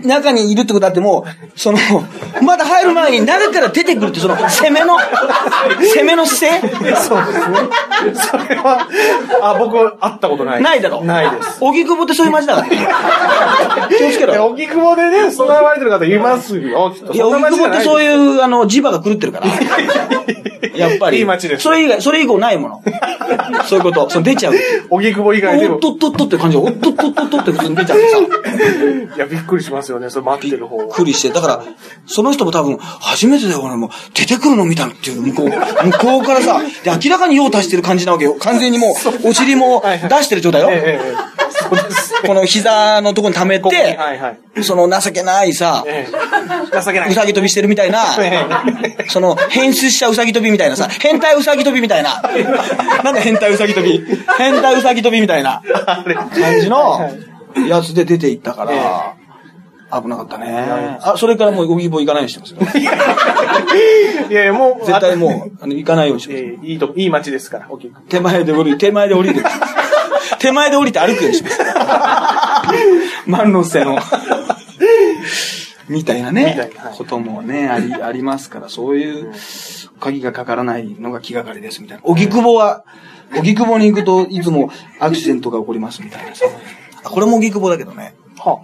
[0.04, 1.78] 中にいるってことあっても、その、
[2.42, 6.96] まだ入る前に中から出てくるって、その、攻めの、攻めの姿勢？
[6.96, 7.56] そうですね。
[8.14, 8.88] それは、
[9.42, 10.62] あ、僕、会ったことない。
[10.62, 11.04] ないだろ。
[11.04, 11.58] ないです。
[11.60, 12.68] 荻窪ってそういう街だから。
[13.88, 14.46] 気をつけろ。
[14.46, 16.92] 荻窪でね、備われてる方いますよ。
[17.12, 18.02] いや、荻窪ってそうう。
[18.02, 19.46] いう、あの、磁場が狂ってるから。
[20.76, 21.18] やっぱり。
[21.18, 22.82] いい街ですそれ以外、それ以降ないもの。
[23.64, 24.08] そういうこと。
[24.10, 24.54] その出ちゃう。
[24.90, 25.80] 荻窪以外でもおっ。
[25.80, 28.18] とっとっとって感じで、おっとっとっとっとって普通に出ちゃってさ。
[29.36, 30.10] びっくりしますよね。
[30.10, 31.30] それ待ってる方びっくりして。
[31.30, 31.62] だから、
[32.06, 38.34] その人も多分、初めてだよ、俺もう、出てくるの見たのっていう、向こう、向こうからさ、で、明らかに用を足してる感じなわけよ。
[38.34, 38.94] 完全にも
[39.24, 40.70] う、お尻も出してる状態よ。
[40.70, 42.14] ええええそうです。
[42.26, 43.98] この膝のとこに溜めて。
[44.62, 47.14] その情けないさ、ええ情けなうい。
[47.14, 52.22] さぎ跳びしてるみたいなえ、その、変質したうさぎ跳びみたいなさ、変態うさぎ跳びみたいな。
[53.02, 54.02] なんだ変態うさぎ跳び？
[54.38, 55.62] 変態うさぎ跳びみたいな
[56.34, 57.10] 感じの
[57.68, 59.14] やつで出ていったから、
[59.92, 60.98] 危なかったね。
[61.00, 62.82] あ、それからもう、荻窪行かないようにしてますよ。
[64.30, 66.66] いやいや、もう、絶対もう、あの行かないようにしうてます。
[66.66, 67.68] いいとこ、いい街ですから。
[68.08, 69.44] 手前で降りる、手前で降りる。
[70.40, 71.60] 手前で降りて歩くようにします。
[73.26, 73.98] 万の瀬の。
[75.88, 79.32] みたいなねこともね、あり、 ありますから、そういう、
[80.00, 82.02] 鍵がかからないのが気がかりです、みたいな。
[82.04, 82.84] 荻窪は、
[83.36, 84.70] 荻窪に行くといつも
[85.00, 86.44] アクシデントが起こります、みたいなさ。
[87.04, 88.14] あこれも荻窪だけどね。
[88.38, 88.60] は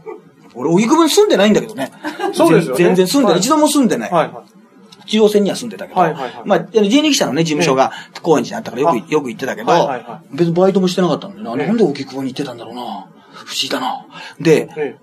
[0.54, 1.92] 俺、荻窪に住んでないんだけどね。
[2.32, 3.32] そうですよね全然住んでない。
[3.32, 4.10] はい一度も住んでない。
[4.10, 4.62] はいはい。
[5.06, 11.56] 中央線には住んでたけど、はいはいはいまあ、人力車のね、事務所が高円寺にあったからよあく、よく行ってたけど、はいはいは別にバイトもしてなかったのにな。
[11.56, 12.82] なんで荻窪に行ってたんだろうな。
[12.82, 14.06] 不思議だな。
[14.40, 14.96] で、え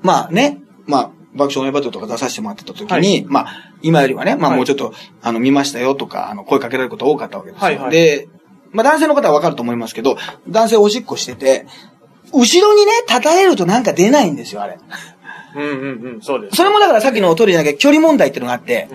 [0.00, 3.46] まあね、まあ、爆笑オンエアバトルとか出させてもらってた時に、はいまあ、
[3.82, 7.64] 今よりはね、まあはいもうちょっと、あの、見ましたよとか、あの、声かけられること多かったわけですよ。
[7.64, 8.28] はいはいで、
[8.70, 10.16] まあ男性の方はわかると思いますけど、
[10.48, 11.66] 男性おしっこしてて、
[12.32, 14.78] 後ろにね、立たれるとなんか出ないんですよ、あれ。
[15.56, 16.56] えうんうんうん、そうです。
[16.56, 18.88] それもだからさっきのトイレじゃなくて距離問題っていうのがあって、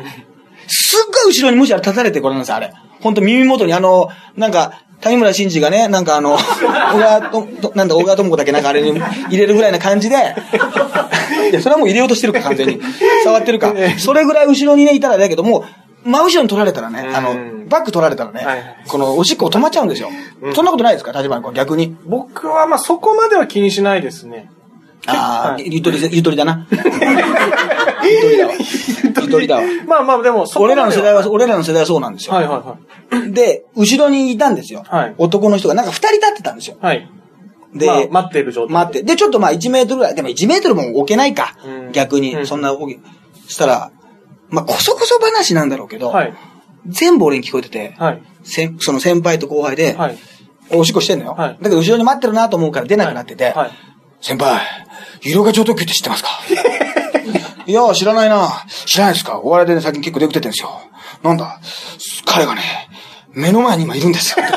[0.68, 2.74] すっごい後ろにむしろ立たれてこれなんですよ、あれ。
[3.00, 10.16] ほんと耳元にあの、なんか、谷村新司がね、なんかあの、 小川と、となんだ、小川智子だけなんかあれに入れるぐらいな感じで、
[11.52, 12.82] いや、それはもう入れようとしてるか、完全に。
[13.24, 13.74] 触ってるか。
[14.00, 15.66] それぐらい後ろにね、いたらだけども、
[16.08, 20.10] 真後ろに取られたらね、あのう、んバック取られたらね、はいはいこのおしっこ止まっちゃうんですよ。
[20.56, 21.12] そんなことないですか？
[21.12, 21.96] 立花君、逆に。
[22.06, 24.50] 僕はまあそこまでは気にしないですね。
[25.06, 26.68] ああ、はいゆとり、ゆとりだな。
[26.72, 26.78] ゆ
[28.22, 28.54] とりだわ。
[28.54, 29.62] ゆとりだわ。
[29.86, 32.34] まあまあでも俺でらの世代は、俺らの世代はそうなんですよ。
[32.34, 34.84] はいはいで、後ろにいたんですよ。
[34.88, 36.78] はい男の人が、なんか二人立ってたんですよ。
[36.82, 36.98] はい。
[36.98, 37.10] はい。
[37.80, 38.74] で、まあ待ってる状態。
[38.74, 39.04] 待って。
[39.04, 41.56] で、ちょっとまあ1メートルぐらい、でも1メートルも置けないか。
[41.66, 43.00] うん逆に、うんそんな大きい。
[43.48, 43.92] したら、
[44.50, 46.34] まあ、こそこそ話なんだろうけど、はい。
[46.88, 48.22] 全部俺に聞こえてて、はい。
[48.44, 50.18] 先その先輩と後輩で、はい。
[50.72, 51.34] おしっこしてんのよ。
[51.34, 53.72] はいだけど後ろに待ってるなと思うから出なくなってて、はい。
[54.22, 54.60] 先輩、
[55.22, 56.30] 色が超特急って知ってますか？
[57.68, 58.66] いや、知らないな。
[58.86, 59.40] 知らないですか？
[59.40, 60.82] お笑いでね、最近結構出ててんですよ。
[61.24, 61.60] なんだ？
[62.26, 62.62] 彼がね、
[63.34, 64.46] 目の前に今いるんですよ。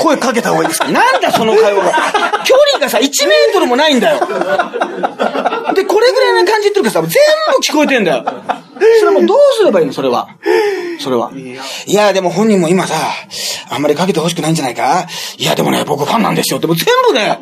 [0.00, 0.88] 声かけた方がいいですか？
[0.88, 1.92] なんだその会話が。
[2.44, 4.20] 距離がさ、1メートルもないんだよ。
[5.74, 7.16] で、これぐらいな感じっていうかさ、全部
[7.62, 8.24] 聞こえてんだよ。
[9.00, 9.92] それもうどうすればいいの？
[9.92, 10.28] それは。
[11.00, 11.30] それは。
[11.86, 12.94] いやでも本人も今さ、
[13.70, 15.06] あんまりかけてほしくないんじゃないか？
[15.36, 17.38] いや、でもね、僕ファンなんですよって、もう全部ね、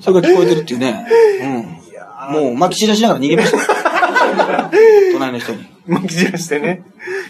[0.00, 1.06] それが聞こえてるっていうね。
[1.42, 1.78] うん。
[2.32, 3.62] もう、巻き散らしながら逃げましたよ。
[5.12, 5.66] 隣の人に。
[5.86, 6.82] 巻き散らしてね。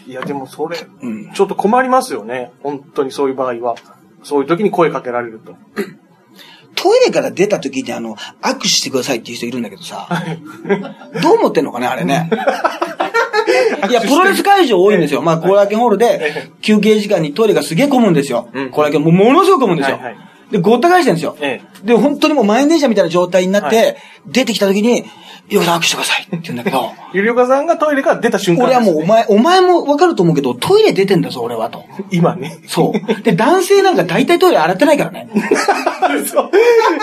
[0.06, 2.52] いや、でもそれ、うんちょっと困りますよね。
[2.62, 3.76] 本当にそういう場合は。
[4.22, 5.54] そういう時に声かけられると。
[6.82, 10.08] トイレから出た時にあの、握手してくださいっていう人いるんだけどさ、
[11.22, 12.28] どう思ってんのかね、あれね。
[13.88, 15.22] いや、プロレス会場多いんですよ。
[15.22, 18.70] まあ、後楽園ホールで、休憩時間にトイレがすげえ混むんですようん。
[18.70, 20.16] 後楽園、もうものすごく混むんですよはいはい。
[20.50, 21.60] で、ごった返してるんですよえ。
[21.84, 25.04] で、本当にもう満員電車みたいな状態になっはて、出てきた時に、
[25.48, 31.84] よく握手してくださいって言うんだけど、 ゆりおかさんがトイレから出た瞬間俺はもうお前、お前もわかると思うけど、トイレ出てんだぞ、俺はと。
[32.10, 32.58] 今ね。
[32.66, 33.22] そう。
[33.22, 35.28] で、男性なんか大体トイレ洗ってないからね。
[36.26, 36.50] そう。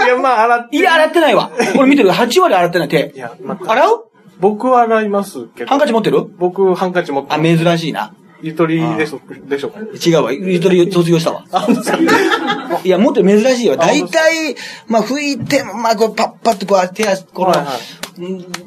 [0.05, 0.77] いや、まあ、洗って。
[0.77, 1.51] いや、洗ってないわ。
[1.77, 3.19] 俺見てる8割洗ってない手い。
[3.19, 4.05] や、まあ、洗う？
[4.39, 5.69] 僕は洗いますけど。
[5.69, 6.25] ハンカチ持ってる？
[6.39, 7.39] 僕、ハンカチ持ってあ。
[7.39, 8.13] 珍しいな。
[8.41, 9.71] ゆとりでしょでしょ。
[10.05, 10.31] 違うわ。
[10.31, 11.43] ゆとり卒業したわ。
[11.51, 12.79] あ、本当ですか？
[12.83, 13.75] いや、もっと珍しいわ。
[13.79, 14.55] あ大体、
[14.87, 17.53] まあ、拭いて、まあ、こう、パッパってこう、手足、この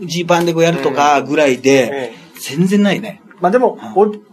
[0.07, 3.23] ジーパンでこうやるとかぐらいでえ、全然ないね。
[3.41, 3.79] まあでも、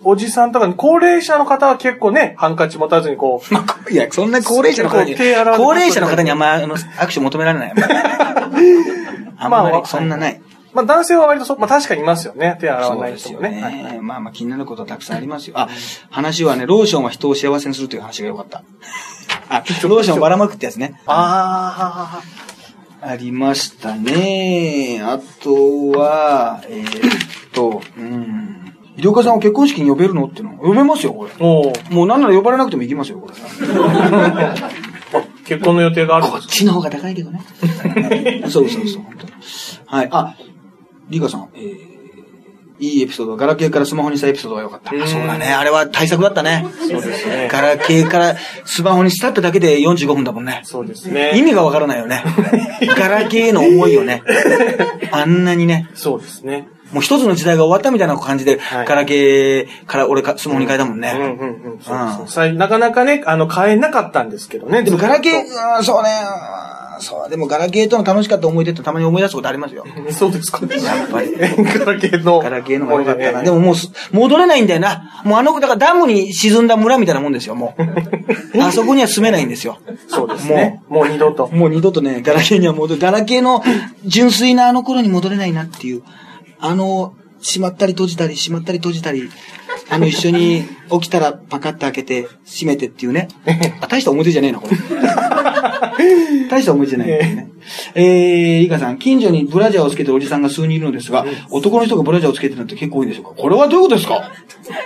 [0.04, 5.24] お、おじさんとか、高齢者の方は結構ね、ハンカチ持たずにこう、まあ、いや、そんな高齢者の方に、高
[5.74, 7.74] 齢者の方にあんま、あの、握手求められない。
[9.38, 10.42] あんまり、まあそんなない。
[10.74, 12.58] まあ男性は割とそ、まあ確かにいますよね。
[12.60, 13.62] 手洗わない人もね。
[13.62, 14.00] はいね。
[14.02, 15.60] まあまあ気になることはたくさんありますよ。
[15.60, 15.70] あ、
[16.10, 18.64] 話はね、ローションは人を幸せにするという話が良かった。
[19.50, 21.02] あ、ローションばらまくってやつね。
[21.06, 22.22] あ
[23.02, 25.02] ありましたね。
[25.02, 28.74] あとは、えーっと、うん。
[28.98, 31.32] 医療家さんを結婚式に呼べるのっての呼べますよ、これ。
[31.40, 33.34] もうなんなら呼ばれなくても行きますよ、これ。
[35.46, 37.42] 結婚の予定があるんこっちの方が高いけどね。
[38.50, 39.34] そうそうそう、本当に
[39.86, 40.10] はい。
[40.12, 40.36] あ、
[41.10, 42.00] リカさん、えー、
[42.80, 43.36] いいエピソード。
[43.36, 44.92] ガラケーからスマホにしたエピソードが良かった。
[44.92, 45.48] あそうだね。
[45.48, 46.66] あれは対策だったね。
[46.80, 47.50] そうですね。
[47.52, 50.62] ガラケーからスマホにしたってだけで45分だもんね。
[50.64, 51.38] そうですね。
[51.38, 52.24] 意味がわからないよね。
[52.98, 54.24] ガラケーへの思いよね。
[55.12, 55.90] あんなにね。
[55.94, 56.70] そうですね。
[56.92, 61.14] もう一つの時代が終わったみたいな感じで、はいガラケーから俺かスマホに変えたもんね。
[61.16, 61.80] うんうんうん。
[61.82, 64.84] そうですねさなかなかね、あの、買えなかったんですけどね。
[64.84, 66.10] でもガラケー、ずうんそうね、
[67.00, 69.86] うんそう、でもガラケーとの楽しかった思い出ってたまに思い出すことありますよ。
[70.12, 70.60] そうですか。
[70.70, 71.34] やっぱり。
[71.38, 72.40] ガラケーの。
[72.40, 73.44] ガラケーの方が良かったな。
[73.44, 75.22] でも、ももうす戻れないんだよな。
[75.24, 77.82] もうあの、だからダムに沈んだ村みたいなもんですよ、もう。
[78.62, 79.78] あそこには住めないんですよ。
[80.08, 80.82] そうですね。
[80.90, 81.50] もう二度と。
[81.52, 83.02] もう二度とね、ガラケーには戻る。
[83.02, 83.64] ガラケーの
[84.06, 86.04] 純粋なあの頃に戻れないなっていう。
[86.60, 89.30] あの、閉まったり閉じたり、閉まったり閉じたり、
[89.90, 93.28] あの一緒に起きたらパカッと開けて、閉めてっていうね。
[93.82, 94.78] あ、大した思い出じゃねえな、これ。
[96.50, 97.52] 大した思い出じゃないんですね。
[97.96, 104.32] えー、イカさん、近所にブラジャーをつけてるおじさんが数人いるのですが、男の人がブラジャーをつけてるのって結構多いんでしょうかこれはどういうことですか？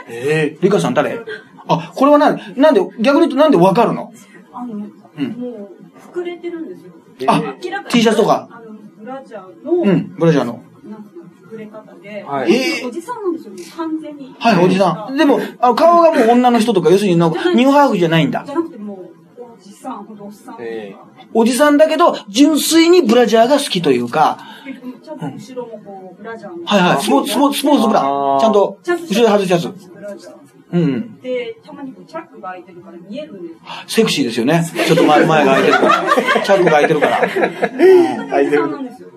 [0.10, 1.20] えリカさん誰？
[1.68, 4.12] あ、これはなんなんで、逆に言うとなんでわかるの？
[4.54, 4.80] あの、ん。
[4.80, 5.70] もう、
[6.14, 6.92] 膨れてるんですよ。
[7.28, 7.56] あ
[7.90, 8.50] T シャツとか？
[8.52, 10.62] あの、ブラジャーの、うん、ブラジャーの。
[11.58, 12.54] れ方で、はい。
[12.54, 12.88] えー。
[12.88, 14.36] おじさんなんですよね、完全に。
[14.40, 15.18] はい、おじさん。
[15.18, 18.44] でも、あの顔がもう女の人とか、要するになんか、ニューハーフじゃないんだ。
[18.46, 18.52] じ。
[18.52, 19.23] ゃなくてもう、
[21.34, 24.38] おじさん、だけど、純粋にブラジャーが好きというか。
[26.66, 28.02] はいはい、スポーツ、スポーツ、スポーツブラ。
[28.02, 29.64] ちあーゃんと、ちゃんと後ろで外すやつ。
[30.74, 31.22] うん。
[31.22, 33.60] で、たまにこうチャックが開いてるから見えるんですよ。
[33.88, 34.64] セクシーですよね。
[34.88, 35.94] ちょっと前、前が開いてるから。
[36.44, 37.20] チャックが開いてるから。
[37.22, 39.10] おじさんなんですよ。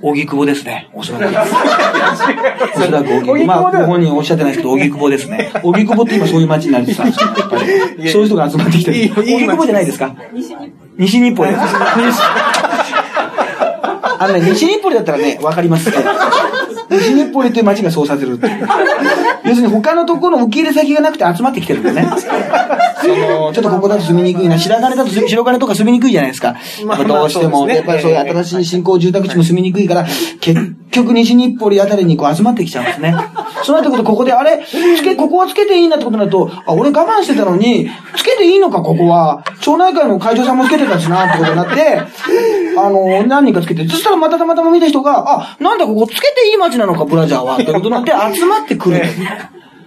[0.00, 0.88] 荻窪ですね。
[0.94, 1.24] おそらく。
[1.32, 3.44] おそらく荻窪。
[3.46, 5.50] まあ、ご本人おっしゃってないですけど、荻窪ですね。
[5.62, 7.28] 荻窪って今そういう街になってたんですよ。
[7.36, 9.12] やっぱりそういう人が集まってきてる。
[9.16, 10.14] 荻窪じゃないですか？
[10.98, 12.18] 西日暮里です。
[14.18, 15.90] あのね、 西日暮里だったらね、わかります。
[16.90, 18.68] 西日暮里という街がそうさせるっていう。
[19.44, 22.06] 要するに他のところの受け入れ先がなくて集まってきてるんだよね。
[23.00, 24.58] その、ちょっとここだと住みにくいな。
[24.58, 26.56] 白金だと住白金とか住みにくいじゃないですか。
[26.84, 30.06] まあどうしても、やっぱりそういう新しい新興住宅地も住みにくいから、
[30.40, 33.14] 結局西日暮里あたりにこう集まってきちゃうんですね。
[33.64, 39.42] そうなってくると、ここで、あれ、つけ、ここはつけていいなってことになると、あ、俺我慢してたのに、つけていいのか、ここは。
[39.60, 42.00] 町内会の会長さんもつけてたしな、ってことになって、
[42.78, 49.02] あの、何人かつけて、そしたらまたたまたま見た人が、あ、なんだここつけていい街なのか、ブラジャーは、ってことになって集まってくる。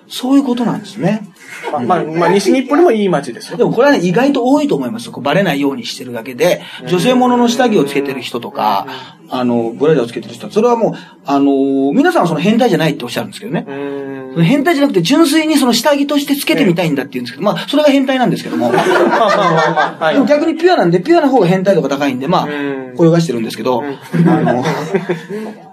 [0.07, 1.30] そういうことなんですね。
[1.71, 3.57] まあ、まあ、まあ、西日暮里もいい街ですよ。
[3.57, 5.11] でもこれはね、意外と多いと思います。
[5.11, 8.87] こうバレないようにしてるだけで、女性物の下着をつけてる人とか、
[9.29, 10.47] あの、ブラジャーをつけてる人。
[10.47, 10.93] は、それはもう、
[11.25, 13.65] あの、皆さんはその変態じゃないっておっしゃるんですけどね。
[14.33, 18.71] その変態じゃなくて純粋にその下着としてつけてみたいんだって言うんですけど、まあ、それが変態なんですけども。
[18.75, 18.77] で
[20.19, 20.25] も。
[20.25, 24.63] 逆にピュアなんで、ピュアな方が変態度が高いんで、まあうん、泳がしてるんですけど、あの、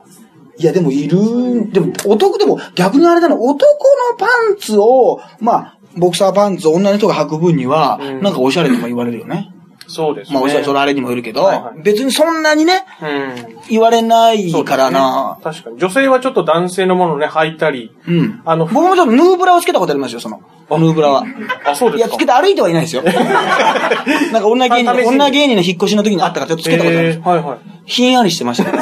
[0.58, 9.52] いや、でもいる、でも、男でも、逆にあれだな、男のパンツを、まあ、ボクサーパンツを女の人が履く分には、うんなんかおしゃれとか言われるよね。
[9.86, 10.34] そうですね。
[10.34, 13.56] まあ、おしゃれ、それあれにもよるけど、はいはい別にそんなにね、うん。
[13.70, 15.38] 言われないからな。
[15.42, 15.78] 確かに。
[15.78, 17.96] 女性はちょっと男性のものをね、履いたり。
[18.06, 18.42] うん。
[18.44, 20.40] あの、僕もちょっとヌーブラをつけたことありますよ、その。
[20.70, 21.24] ヌーブラは。
[21.64, 22.16] あ、そういや、ですか。
[22.16, 23.02] つけて歩いてはいないですよ。
[24.32, 27.20] なんか女芸人、あ試しに女芸人の引っ越しの時にあったからちょっとつけたことありますえ。
[27.22, 27.58] ーはいはい。
[27.86, 28.78] ひんやりしてましたね。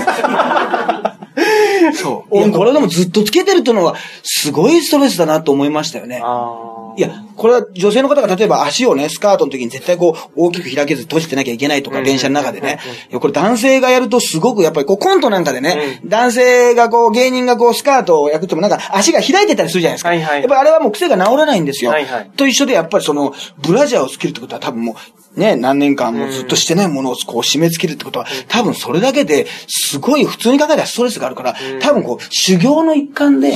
[1.92, 2.38] そう。
[2.38, 6.20] いや、これでもずっとつけてるっていうのは、すごいストレスだなと思いましたよね。
[6.22, 6.75] ああ。
[6.96, 12.04] いや、これは女性の方が例えば足をね、スカートの時に絶対こう大きく開けず閉じてなきゃいけないとか、うん。
[12.04, 12.78] 電車の中でね。
[13.12, 20.08] これ男性がやるとすごくやっぱりこうコントなんかでね、う男性がこう芸人がこうスカートをやっててもなんか足が開いてたりするじゃないですか。
[20.08, 20.40] はいはい。
[20.40, 21.90] やっぱりあれはもう癖が治らないんですよ。
[21.90, 22.30] はいはい。
[22.36, 24.96] と一緒でやっぱりその、ブラジャーをつけるってことは多分も
[25.36, 33.54] う、ね、何年間もずっとしてないものをこう締め付けるってことは、多分それだけですごい普通に考えたらストレスがあるから、多分こう、修行の一環で、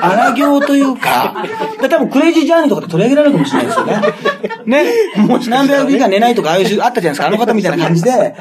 [0.00, 1.44] 荒行というか、
[1.80, 4.02] で多分クレイジージャーニーとかで取り上げられるかもしれないですよね。
[4.84, 4.84] ね。
[5.48, 8.34] 何百時間寝ないとか、ああいう、あったじゃないですか、あの方みたいな感じで、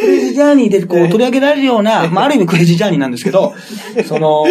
[0.00, 3.54] クレイジージャーニーでこう取り上げられるような、まあある意味クレイジージャーニーなんですけど、
[4.06, 4.44] その、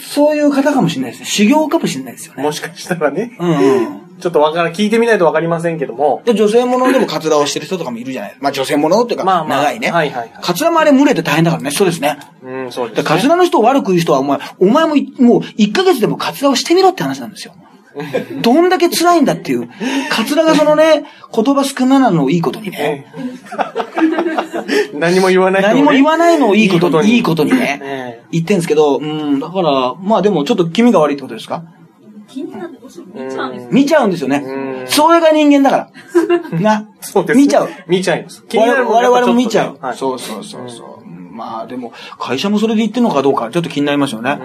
[0.00, 1.26] そういう方かもしれないですね。
[1.26, 2.42] 修行かもしれないですよね。
[2.42, 3.32] もしかしたらね。
[3.38, 4.02] うんうん。
[4.22, 6.22] ちょっとわからん、聞いてみないとわかりませんけども。
[6.24, 9.90] で、女性ものでもカツラをしてる人とかもいるじゃないまあ女性ものっていうか、まあまあ長いね。
[9.90, 12.18] はいはいはいカツラもあれ蒸れて大変だからね、そうですね。
[12.44, 13.02] うん、そうです、ね。
[13.02, 17.54] でカツラの人を悪く言う人は、お前、お前もい、もう、1ヶ月でもカツラをしてみろって話なんですよ。
[18.42, 19.68] どんだけ辛いんだっていう。
[20.10, 23.06] カツラがそのね、言葉少ななのをいいことにね。
[24.94, 27.80] 何も言わない何も言わないのをいいことに、いいいことにね。
[27.82, 31.62] え言ってんですけど、うん、だから、まあでもちょっと気味が悪いってことですか？
[32.28, 33.68] 気になってどうしても見ちゃうんですよ。
[33.72, 34.84] 見ちゃうんですよねう。
[34.84, 35.90] んそれが人間だか
[36.52, 36.58] ら。
[36.60, 36.88] な。
[37.00, 37.68] そうですね見ちゃう。
[37.86, 38.42] 見ちゃいます。
[38.48, 39.78] 気になる我々も見ちゃう。
[39.84, 41.02] はいそうそうそうそう。
[41.32, 44.38] まあでも、会社もそれで言ってんのかどうか、ちょっと気になりますよね。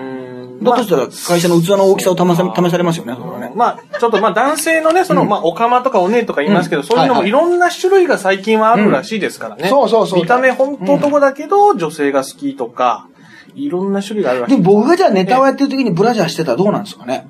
[0.59, 3.51] うんだとしたら、会社の器の大きさを試さ試されますよね、それはね。
[3.55, 9.69] まあ、ちょっとまあ男性のね、その、まあ、おかまとかお姉とか言いますけど、うんそういうのもはいいろんな種類が最近はあるらしいですからね。
[9.69, 13.07] そうそうそう見た目本当男だけど、女性が好きとか、
[13.55, 14.57] いろんな種類があるらしい。
[14.57, 17.27] でも僕がじゃあネタをやってる時にブラジャーしてたらどうなんですかね？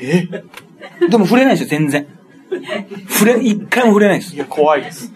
[0.00, 0.28] え？
[1.08, 2.06] でも触れないですよ、全然。
[3.08, 4.38] 触れ、一回も触れないですい。
[4.38, 5.10] や、怖いです。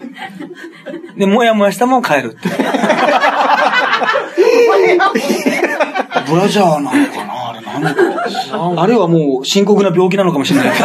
[1.17, 2.49] で、もやもやしたまま帰るって。
[6.21, 7.49] ブラジャーなのかな？
[7.49, 8.01] あれ何か。
[8.81, 10.71] あれはもう深刻な病気なのかもしれない。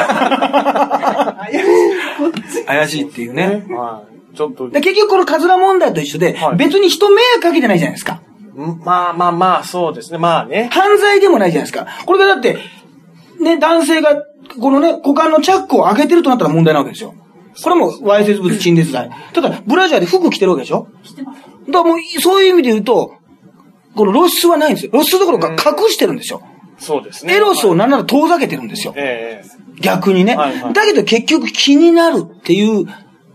[2.66, 3.64] 怪しいっていうね。
[3.68, 4.02] は
[4.32, 4.36] い。
[4.36, 8.20] ちょっと、で結局このカズラ問題と一緒で、はい別に人迷惑かけてないじゃないですか。
[8.84, 10.18] まあまあまあ、そうですね。
[10.18, 10.68] まあね。
[10.72, 11.86] 犯罪でもないじゃないですか。
[12.04, 12.58] これがだって、
[13.40, 14.22] ね、男性が、
[14.60, 17.14] このね、股間のチャックを開けてるとなったら問題なわけですよ。
[17.62, 19.08] これも、わいせつ物陳列罪。
[19.32, 20.86] ただ、ブラジャーで服着てるわけでしょ？
[21.02, 21.40] 着てます。
[21.66, 23.14] だからもう、そういう意味で言うと、
[23.94, 24.92] この露出はないんですよ。
[24.92, 26.42] 露出どころか隠してるんですよ。
[26.78, 27.34] そうですね。
[27.34, 28.94] エロスをはいなんなら遠ざけてるんですよ。
[28.96, 29.42] え
[29.80, 30.36] 逆にね。
[30.36, 32.86] はいはいだけど結局気になるっていう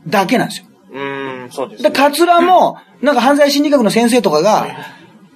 [0.07, 0.67] だけなんですよ。
[0.93, 1.95] えうーん、そうですで、ね。
[1.95, 4.67] カツラも、なんか犯罪心理学の先生とかが、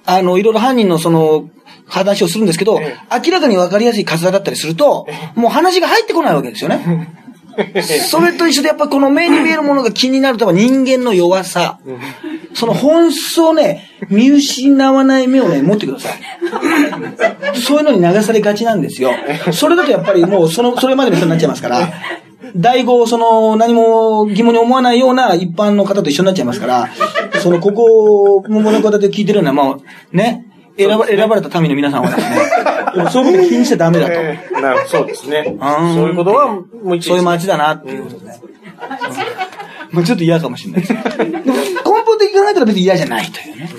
[0.04, 1.48] あの、いろいろ犯人のその、
[1.86, 7.14] 話をするんですけど、え明らかに分かりやすいカツラだったりすると、もう話が入ってこないわけですよね。
[8.08, 11.78] それと一緒でやっぱこの目に見えるものが気になるとは人間の弱さ。
[12.54, 16.12] その本質をね、見失わない目をね、持ってください。
[17.60, 19.12] そういうのに流されがちなんですよ。
[19.52, 21.92] それだとやっぱりもうその、それまでの人になっちゃいますから、
[22.54, 26.88] 第五、その、何も疑問に思わないような一般の方と一緒になっちゃいますから、
[27.40, 29.76] その、ここ、桃の方で聞いてるような、まあ、
[30.12, 30.46] ね、
[30.76, 32.36] 選ば選ばれた民の皆さんはですね、
[33.10, 34.12] そういうこと気にしちゃダメだと。
[34.12, 35.56] ええなるほど、そうですね。
[35.60, 38.32] そういうことは、もう一そういう街だなっていうことで。
[39.90, 40.94] まあちょっと嫌かもしれないです。
[40.94, 43.70] でも根本的に考えたら別に嫌じゃないというね。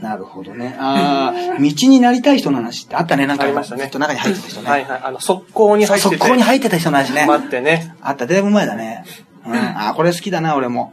[0.00, 0.76] なるほどね。
[0.78, 3.26] ああ、道になりたい人の話ってあったね。
[3.26, 4.70] なんか、ありましたねずっと中に入ってた人ね。
[4.70, 5.00] はいはい。
[5.02, 6.16] あの、速攻に入ってて。
[6.16, 7.26] 速攻に入ってた人の話ね。
[7.26, 7.94] 待ってね。
[8.00, 9.04] あった、だいぶ前だね。
[9.44, 9.54] うん。
[9.54, 10.92] あーこれ好きだな、俺も。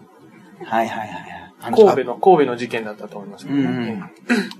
[0.66, 1.35] はいはいはい
[1.72, 4.12] 神戸の、神戸の事件だったと思いますけど、うんうん。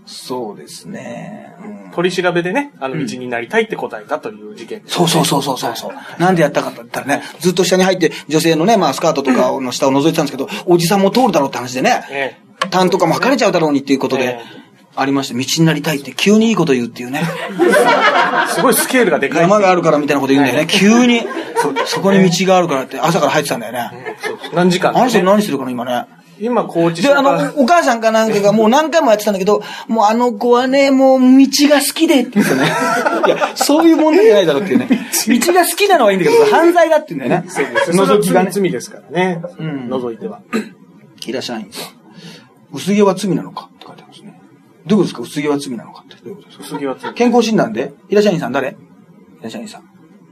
[0.06, 1.56] そうですね。
[1.64, 4.96] うん取り調べでね、あの、道になりたいって答えたという事件です。
[4.96, 6.22] そうそうそうそうそうそう。
[6.22, 12.38] なんでやったかって言ったらね、ずっと下に入って女性のね、まあスカートとかの下を覗いてたんですけど、おじさんも通るだろうって話でね、え
[12.70, 14.40] 単とかも測れちゃうだろうにっていうことでえ、
[14.98, 15.36] ありました。
[15.36, 17.24] 道になりたいって急にいいこと言うっていうね。
[18.50, 19.42] え すごいスケールがでかい。
[19.42, 20.68] 山があるからみたいなこと言うんだよね。
[20.68, 21.26] 急に。
[21.86, 24.18] そこに道があるからって朝から入ってたんだよね。
[24.54, 26.06] 何時間あの人ね何してるかな、今ね。
[26.40, 32.64] 今、高知市で、あの、お母さんかなんかがもう何回もやってたんだけど、 もうあの子はね、もう道が好きでって言うんですよね。
[33.28, 34.88] いや、そういう問題じゃないだろうっていうね。
[35.46, 37.48] 道が好きなのはいいんだけど、犯罪だって言うんだよね。
[37.50, 38.52] 覗きがね。
[38.52, 39.42] 罪ですからね。
[39.60, 40.42] うん覗いては。
[41.20, 41.90] 平社員さん。
[42.74, 44.40] 薄毛は罪なのかって書いてますね。
[44.86, 45.42] どういうことですか？
[45.42, 46.04] 薄毛は罪なのか？
[46.06, 46.16] って。
[46.16, 46.64] どういうことですか？
[46.76, 47.14] 薄着は罪。
[47.14, 47.94] 健康診断で？
[48.10, 48.76] 平社員さん誰？
[49.40, 49.84] 平社員さん。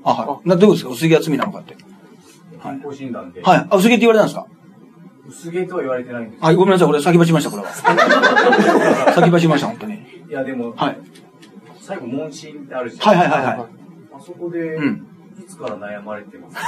[0.03, 0.49] あ、はい。
[0.49, 1.07] な、どういうことですか？
[1.07, 1.75] 薄毛は罪なのかって。
[2.61, 2.75] はい。
[2.79, 3.67] 健康診断で、はい。
[3.69, 4.45] あ、薄毛って言われたんですか？
[5.27, 6.87] 薄毛とは言われてないんですはい、ごめんなさい。
[6.89, 7.69] 俺先走りました、これは。
[9.15, 9.93] 先走りました、本当に。
[9.95, 9.97] い
[10.31, 10.97] や、でも、はい。
[11.81, 13.15] 最後、問診ってあるじゃん。
[13.15, 13.57] はいはいはいはい。
[14.15, 15.07] あそこで、うん
[15.39, 16.55] いつから悩まれてます？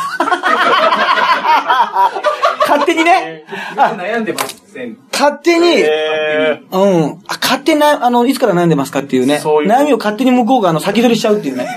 [2.68, 3.46] 勝手にね。
[3.78, 4.98] あ、悩んでません。
[5.12, 7.04] 勝手に、えうん。
[7.28, 9.38] あ、勝手にな、あの、いつから悩んでますかっていうね。
[9.38, 11.68] そういう悩みを勝手に向こうが、あの、先取りしちゃうっていうね。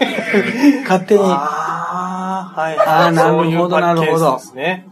[0.89, 1.21] 勝手に。
[2.39, 2.79] ああ、はい。
[2.79, 4.41] あーなるほどなるほど。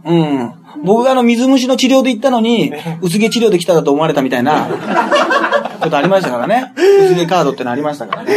[0.05, 0.53] うん。
[0.84, 4.68] 僕があの、水虫の治療で行ったのに、薄毛治療で来ただと思われたみたいな、
[5.80, 6.72] ことありましたからね。
[6.76, 8.34] 薄毛カードってのありましたからね。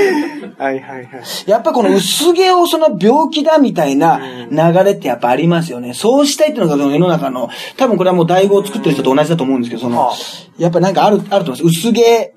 [0.57, 1.05] はいはいはい。
[1.47, 4.19] やっぱこの薄毛をその病気だみたいな
[4.51, 5.93] 流れってやっぱありますよね。
[5.93, 10.15] そうしたいっていうのがその世の中の、多分これはもう大悟を作ってる人と同じだと思うんですけど、そのはあ、
[10.57, 11.87] やっぱなんかある、あると思います。
[11.87, 12.33] 薄毛、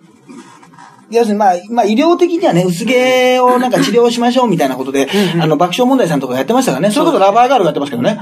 [1.13, 5.09] 要するにまあ、まあ医療的にはね、薄毛をなんか治療しましょうみたいなことで、
[5.41, 6.93] あの爆笑問題さんとかやってましたからね。
[6.93, 8.19] それこそラバーガールがやってますけどね。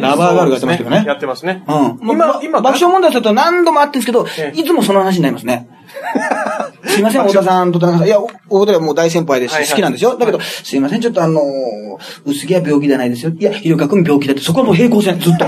[0.00, 1.04] ラバーガールがやってますけどね。
[1.06, 1.64] やってますね。
[1.66, 1.72] う
[2.04, 2.10] ん。
[2.10, 5.68] 今ま、今、爆笑問題すると何度もあってるんですけどえ、えいつもその話になりますね。
[6.86, 8.06] すいません、太田さんと田中さん。
[8.06, 8.28] いや、お
[8.60, 10.16] 太田はもう大先輩ですし、好きなんですよ。
[10.16, 13.32] だけど、すいません、ちょっとあのー、薄毛は病気じゃないですよ。
[13.36, 15.44] いや、ひろかくん病気だって、そこはもう平行線、ずっと。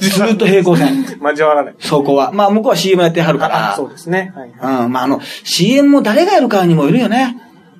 [0.00, 1.04] ずっと平行線。
[1.20, 1.74] 交わらない。
[1.78, 2.32] そこは。
[2.32, 3.74] まあ、向こうは CM やってはるから。
[3.76, 4.32] そうですね。
[4.34, 4.84] はい。
[4.84, 7.36] うん、まあ、あの、CM も誰がやるかにもよるよね。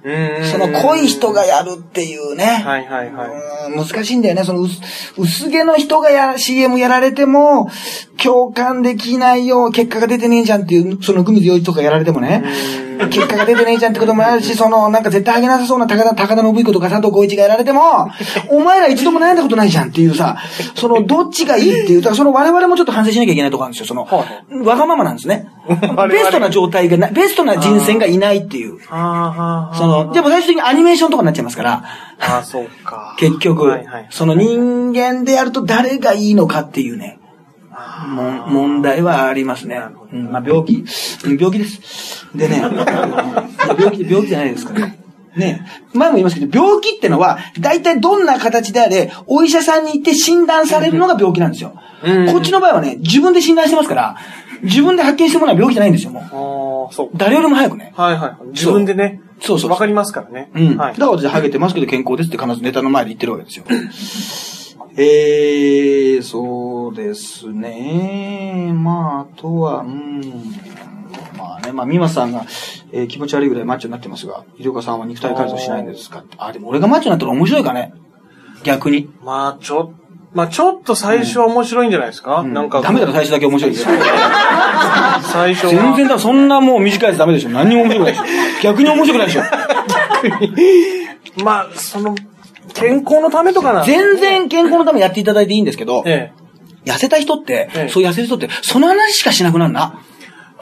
[0.07, 2.45] うんその濃い人がやるっていうね。
[2.45, 3.29] はいはいはい。
[3.71, 4.45] うん難しいんだよね。
[4.45, 4.81] その薄
[5.19, 7.69] 薄毛の人がや、CM やられても、
[8.23, 12.45] 共感できないよ、結果が出てねえじゃんっていう、そのグミズ洋一とかやられてもね、
[13.11, 18.11] 結果が出てねえじゃんってこともあるし、 その、なんか絶対あげなさそうな高田、高田信彦とか佐藤浩一がやられても、
[18.49, 20.37] お前ら一度も悩んだことないじゃんっていうさ、
[20.75, 23.87] その、どっちがいいっていう、だからその我々もちょっと反省しなきゃいけないところあるんですよ。
[23.87, 24.07] その、
[24.65, 25.47] わがままなんですね。
[25.97, 28.79] 々ベストな状態がな、ベストな人選がいないっていう。
[28.81, 31.85] その、でも最終的にアニメーションとかになっちゃいますから、
[32.21, 33.15] ああ、そうか。
[33.21, 37.19] 結局、はいはいその人間でやると誰がいいのかっていうね、
[38.09, 39.81] も問題はありますね。
[40.13, 40.85] うん、まあ病気、
[41.25, 42.27] うん病気です。
[42.35, 44.99] でね、うん病気、病気じゃないですからね。
[45.37, 51.75] ね前も言いますけど、病気ってのは、大体どんな形であれ、お医者さんに行って診断されるのが病気なんですよ。
[51.75, 51.87] うん
[52.27, 54.17] こっちの場合はね、自分で診断してますから、
[54.63, 56.23] 自分で発見したものは病気じゃないんですよ、もう。
[56.23, 57.11] ああ、そう。
[57.15, 57.93] 誰よりも早くね。
[57.97, 58.47] はいはい。
[58.49, 59.21] 自分でね。
[59.41, 60.51] そうそうわかりますからね。
[60.55, 60.77] うん。
[60.77, 61.07] はいだ。
[61.07, 63.65] から私、ハゲてますけど健康ですって必ずネタの前で言ってるわけですよ。
[64.99, 68.73] えー、そうですね。
[68.73, 70.23] まあ、あとは、うん。
[71.37, 72.47] まあね、まあ、美馬さんが、
[72.93, 76.21] えー気持ち悪いぐらいマッチョになってますが、医療家さんは肉体改造しないんですか？
[76.21, 77.93] ってあ、でも俺がマッチョになったら面白いかね
[78.63, 79.11] 逆に。
[79.23, 79.93] まあ、ちょ、
[80.37, 82.83] まあ、ちょっと最初は面白いんじゃないですか、うんなんか。
[82.83, 83.97] ダメだろ、最初だけ面白いですよ。
[85.33, 85.71] 最初は。
[85.71, 87.49] 全然だ、そんなもう短いやつダメでしょ。
[87.49, 88.25] 何にも面白くないでしょ。
[88.63, 89.43] 逆に面白くないでしょ。
[91.43, 92.15] まあ、その、
[92.75, 93.83] 健康のためとかな。
[93.85, 96.31] 全然健康のためにやっていただいていいんですけど、え
[96.85, 96.91] え。
[96.91, 100.01] 痩せた人って、ええそういう痩せる人って、その話しかしなくなるな。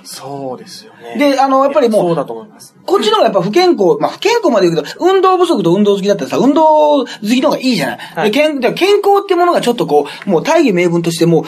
[0.04, 1.16] そうですよね。
[1.18, 2.74] で、あの、やっぱりもう、そうだと思います。
[2.84, 7.98] こっちの方がやっぱ不健康、まあ不健康まで言うけど、運動不足と運動好きだったらさ、運動好きの方がいいじゃない。
[7.98, 11.44] はいで健で健康ってものがちょっとこう、もう大義名分としてもう、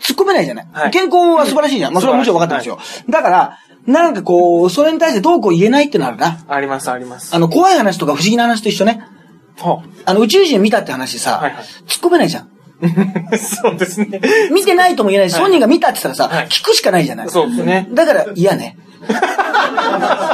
[0.00, 0.68] 突っ込めないじゃない。
[0.72, 1.92] はい健康は素晴らしいじゃん。
[1.92, 2.78] まあそれはもちろん分かってますよ。
[3.08, 6.44] だから、なんかこう、それに対してどうこう言えないってのはあるな。
[6.48, 7.34] あります、あります。
[7.34, 9.04] あの、怖い話とか不思議な話と一緒ね。
[9.58, 12.51] はあの、宇宙人見たって話さ、はいはい突っ込めないじゃん。
[13.38, 14.20] そうですね。
[14.50, 17.28] 見てないとも言えないし、はい本人が見たって言ったらさ、はい聞くしかないじゃない。
[17.28, 17.88] そうですね。
[17.92, 18.76] だから嫌ね。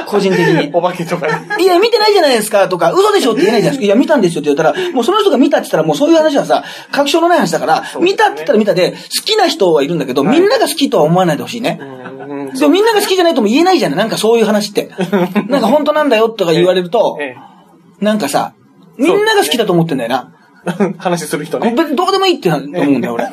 [0.07, 0.71] 個人的に。
[0.73, 1.63] お化けとかね。
[1.63, 3.87] いや、見てないじゃないですかとか、嘘でしょって言えないじゃないですか。
[3.87, 11.79] いや、見たんですよって言ったら、もうその人が見たって言ったら、もうそういう話はさ、確証のない話だから、見たって言ったら見たで、好きな人はいるんだけど、みんなが好きとは思わないでほしいね。
[11.81, 14.91] うんでもみんなが好きじゃないとも言えないじゃないなんかそういう話って。
[15.49, 17.37] なんか本当なんだよとか言われると、え
[18.01, 18.55] なんかさ、
[18.97, 20.33] みんなが好きだと思ってんだよな。
[20.67, 20.95] え。
[20.99, 21.75] 話する人ね。
[21.75, 23.29] どうでもいいって思うんだよ、俺。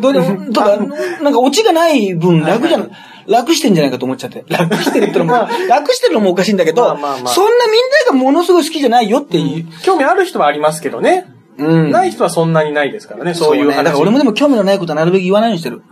[0.00, 0.76] どうでも、とか、
[1.22, 2.90] なんかオチがない分楽じゃん、
[3.26, 4.44] 楽してんじゃないかと思っちゃって。
[4.48, 7.26] 楽してるってのも、楽してるのもおかしいんだけど、そんなみんな
[8.08, 9.66] がものすごい好きじゃないよっていう。
[9.82, 11.26] 興味ある人はありますけどね。
[11.58, 13.74] うんない人はそんなにないですからね、そういうね。
[13.74, 13.84] 話。
[13.84, 15.82] だから俺もでも興味のないことはなるべく言わないようにしてる。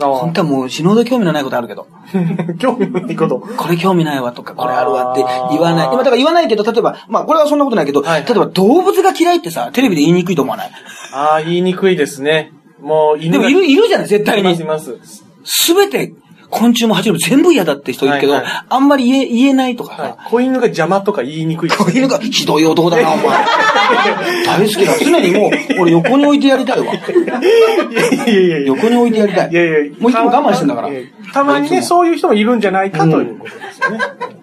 [0.00, 2.04] あ本当はもう死ぬほど興味のないことあるけど、あ
[2.58, 3.38] 興味のないこと。
[3.38, 5.88] これ興味ないわとか、これあるわって言わない。
[5.92, 10.70] 今だから言わないけど、例えば、まあこれはそんなことないけど、はい例えば動物が嫌いってさ、テレビで言いにくいと思わない？
[11.12, 12.52] ああ、言いにくいですね。
[12.82, 14.62] もう犬がでもいる、いるじゃない、絶対にいます、。
[14.62, 14.98] います。
[15.44, 16.12] すべて、
[16.54, 20.30] 昆虫も爬虫類も全部嫌だって人いるけど、はいはいあんまり言え、言えないとかさ、はい。
[20.30, 23.24] 子犬が邪魔とか言いにくいですこういうのがひどい男だな、お前。
[24.46, 24.98] 大好きだ。
[24.98, 25.50] 常にもう、
[25.80, 26.94] 俺横に置いてやりたいわ。
[26.94, 28.58] いやいやいや。
[28.68, 29.50] 横に置いてやりたい。
[29.50, 30.88] いやいやもういつも我慢してんだから。
[31.32, 33.98] たまにね、そういう人もいるんじゃないかということですよね。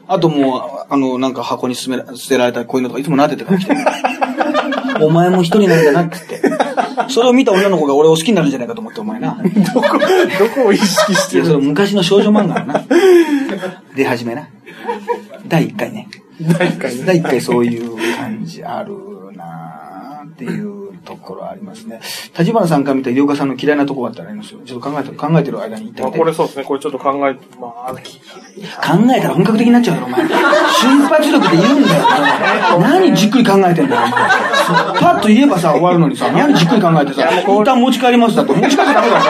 [0.07, 3.80] あともう、あの、なんか箱に捨てら捨てられたこういうのとかいつも撫でてから来てる。
[5.05, 6.70] お前も一人なんだなって言って。
[7.10, 9.42] それを見た女の子が俺を好きになるんじゃないかと思って、お前な。
[9.74, 9.88] どこ、
[10.39, 12.84] どこを意識しいや、それ昔の少女漫画のな。
[13.96, 14.48] 出始めな。
[15.48, 16.08] 第1回ね。
[16.42, 18.96] 第一回ね第1回そういう感じある
[19.34, 20.70] なーっていう
[21.12, 21.99] ところありますね。
[22.38, 24.62] 立花さんから見た医療家さんの嫌いなところあったらありますよ。
[24.66, 26.18] ちょっと考えて、考えてる間に言って。
[26.18, 28.24] これそうですね、これちょっと考えて、まあ、き考
[29.16, 30.28] えたら本格的になっちゃうよ、お前。
[30.28, 32.03] 瞬発力で言うんだよ。
[32.80, 34.12] 何じっくり考えてんだよ、お前。
[34.99, 39.22] パッと言えばさ、終わるのにさ、何じっくり考えてさ、一旦持ち帰りますだって、持ち帰っちゃダメだよ、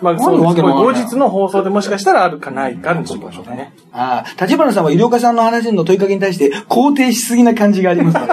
[0.00, 3.72] まあ、そう何わけのわかんない後日の放送でもしかしたらあるかないかにしましょうかね。
[3.92, 8.18] ああ、立花さんは医療家さんの話の問いかけに対して肯定しすぎな感じがあります。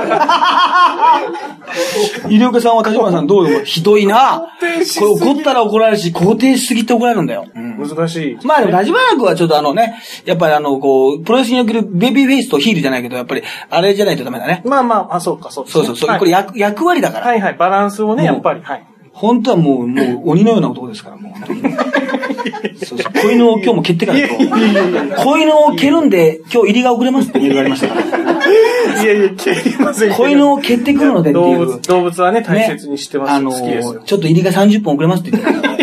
[2.29, 4.43] 医療家さんは立花さんどうよひどいな。
[4.59, 7.45] 定しすぎこれ怒ったら怒られるし、肯定しすぎて怒られるんだよ。
[7.53, 8.37] うん難しい。
[8.45, 14.61] まあでも、立花君はちょっとあのね、やっぱりあの、こう、プロレスにおけるベビーフェイスとヒールじゃないけど、やっぱり、あれじゃないとダメだね。
[14.65, 16.09] まあまあ、あ、そうか、そうですねそうそうそう。
[16.09, 17.27] はいこれ役、役割だから。
[17.27, 18.85] はいはい、バランスをね、やっぱり、はい。
[19.13, 21.61] 本当はもう、もう、鬼のような男ですから、もう本当に。
[22.83, 23.13] そうそう。
[23.13, 24.35] 子犬を今日も蹴ってからと。
[25.23, 29.03] 子犬を蹴るんで、今日入りが遅れますってメールがありましたから。
[29.03, 31.59] いやいや、蹴りません子犬を蹴ってくるのでっていう。
[31.59, 33.31] 動物、動物はね、大切にしてます。
[33.31, 34.01] あの好きですよ。
[34.03, 35.73] ちょっと入りが30分遅れますって言ってた。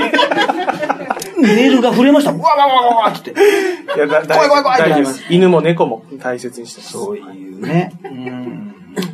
[1.40, 2.32] メールが震えました。
[2.32, 3.96] わわわわわって言って。
[3.96, 5.06] いや、だ怖い怖い怖いっ。
[5.30, 6.92] 犬も猫も大切にしてます。
[6.92, 7.92] そういうね。
[8.04, 8.69] うん。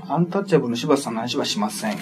[0.09, 1.97] アンタッチャブルの柴田さんの話はしません。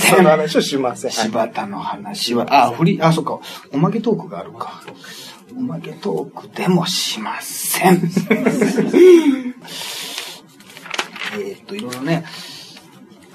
[0.00, 1.10] その話をしません。
[1.10, 3.40] はい柴田の話は、あ、振り、あ、そっか。
[3.72, 4.82] おまけトークがあるか。
[5.56, 7.94] おまけトークでもしません。
[7.94, 12.24] えーっと、いろいろね。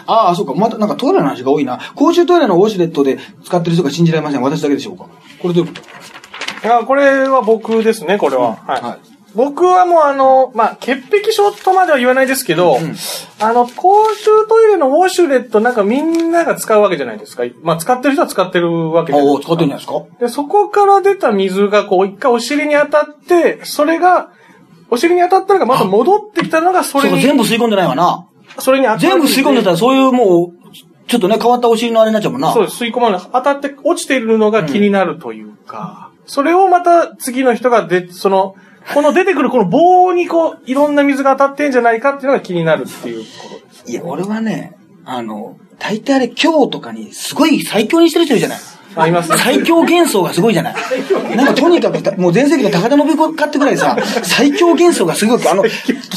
[0.05, 0.53] ああ、そうか。
[0.53, 1.79] また、なんかトイレの話が多いな。
[1.95, 4.41] 公衆トイレのウォシュレットで使ってる人が信じられません。
[4.41, 5.07] 私だけでしょうか。
[5.41, 5.63] これで、
[6.63, 8.55] あこれは僕ですね、これは。
[8.55, 8.81] はい。
[8.81, 12.77] はい僕はもうあの、まあ、潔癖症とまでは言わないですけど、
[13.39, 17.43] あの、公衆トイレのウォシュレットなんかみんなが使うわけじゃないですか。
[17.61, 19.47] まあ、使ってる人は使ってるわけじゃないですか。
[19.47, 20.25] 使ってるんじゃないですか？
[20.25, 24.31] で、そこから出た水がこう、一回お尻に当たって、それが、
[24.89, 28.27] お尻に当たったのがまた戻ってきたのがそそうか、れに、全部吸い込んでないわな。
[28.59, 30.61] それに当た全部吸い込んでたら、そういうもう、
[31.07, 32.51] ちょっとね、変わったお尻のあれになっちゃうもんな。
[32.53, 33.21] そうです、吸い込まない。
[33.21, 38.55] 当たって落ちているのが気になるというか、それをまた次の人がで、その、
[38.93, 43.91] この出てくるこの棒にこう、いろんな水が当たってんじゃないかっていうのが気になるっていうことです。
[43.91, 44.75] いや、俺はね、
[45.05, 48.59] あの、大体あれ、今日とかにすごい最強にしてる人いるじゃない。
[48.95, 49.37] ありますね。
[49.37, 50.75] 最強幻想がすごいじゃない。
[51.35, 55.63] なんかとにかくた、もう全盛期の高田信子買ってくらいさ、最強幻想がすごく、あの、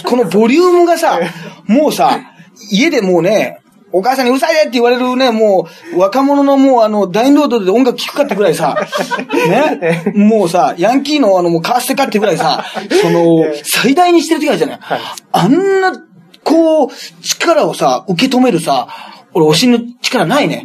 [0.05, 1.21] このボリュームがさ、
[1.67, 2.21] もうさ、
[2.71, 3.61] 家でもうね、
[3.97, 8.77] お母さんにうるさいでって言われるね、もう、若者のもうあの、ダウンロードで音楽聴くかってくらいさ、
[9.49, 12.65] ね、もうさ、ヤンキーのあの、もうカーステかってぐらいさ、
[13.03, 14.79] その、最大にしてる時あるじゃない？
[15.33, 15.93] あんな、
[16.43, 16.91] こう、
[17.23, 18.89] 力をさ、受け止めるさ、
[19.33, 20.65] 俺、お尻の力ないね。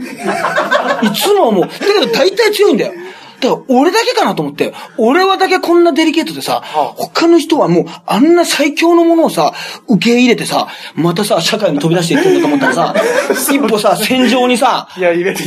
[1.04, 1.64] いつも思う。
[1.64, 2.94] だけど大体強いんだよ。
[3.42, 6.62] だから、俺だけかなと思って、俺はだけこんなデリケートでさ、
[6.98, 9.54] 他の人はもう、あんな最強のものをさ、
[9.88, 12.96] 受け入れてさ、またさ、社会に飛び出していってるんだと思ったらさ、
[13.52, 14.88] 一歩さ、戦場にさ、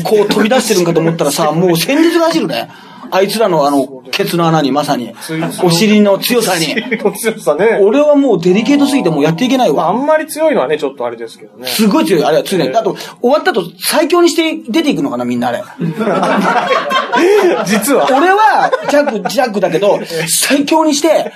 [0.05, 2.70] こう飛び出してるんかと思ったらさ、もう戦術が走るね。
[3.15, 5.13] あいつらのあの、ケツの穴にまさに、
[5.63, 6.67] お尻の強さに。
[7.15, 7.79] 強さね。
[7.83, 9.93] 俺はもうデリケートすぎてもうやっていけないまあ。
[9.93, 11.67] んまり強いのはね、ちょっとあれですけどね。
[11.67, 12.25] すごい強い。
[12.25, 12.75] あれは強いね。
[12.75, 15.63] あと、終わった後、最強にして出ていくのかな、みんなあれ。
[17.67, 18.07] 実は。
[18.11, 21.33] 俺は、ジャック、ジャックだけど、 最強にして、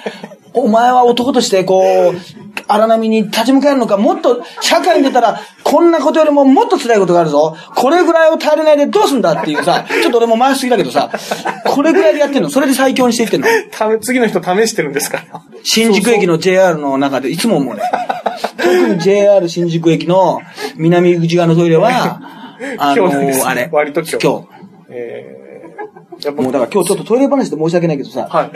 [0.55, 7.57] お前は男として、こう、荒波に立ち向かえるのか、もっと、社会に出たら、こんなことよりももっと辛いことがあるぞ。
[7.75, 11.11] これぐらいを耐えれないでどうすんだっていうさ、ちょっと俺も回しすぎだけどさ、
[11.67, 12.51] これぐらいでやってんの。
[12.51, 13.47] それで最強にしていってんの。
[14.01, 15.19] 次の人試してるんですか？
[15.33, 15.43] ら。
[15.63, 17.83] 新宿駅の JR の中でいつも思うね。
[18.59, 20.41] 特に JR 新宿駅の
[20.77, 22.21] 南口側のトイレは、
[22.79, 23.69] あの今日ですあれ。
[23.73, 24.45] 割と今日今
[24.89, 26.43] えー、やっ日。
[26.43, 28.51] もうだから今日ちょっとトイレ話で申し訳ないけどさ、はい。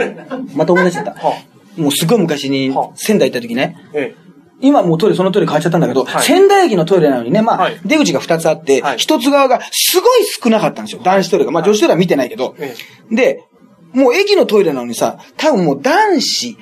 [0.57, 1.11] また思い出しちゃった。
[1.13, 1.35] は
[1.77, 4.15] もうすごい昔には仙台行った時ね、え
[4.61, 6.23] 今もうトイレ、そのトイレ変わっちゃったんだけど、はい。
[6.23, 7.81] 仙台駅のトイレなのにね、まあ、はい。
[7.85, 8.99] 出口が2つあって、はい。
[8.99, 11.03] 一つ側がすごい少なかったんですよ。
[11.03, 11.51] 男子トイレが。
[11.51, 12.55] まあ女子トイレは見てないけど。
[12.59, 12.75] え
[13.11, 13.45] で、
[13.93, 16.59] もう駅のトイレなのにさ、多分もう男子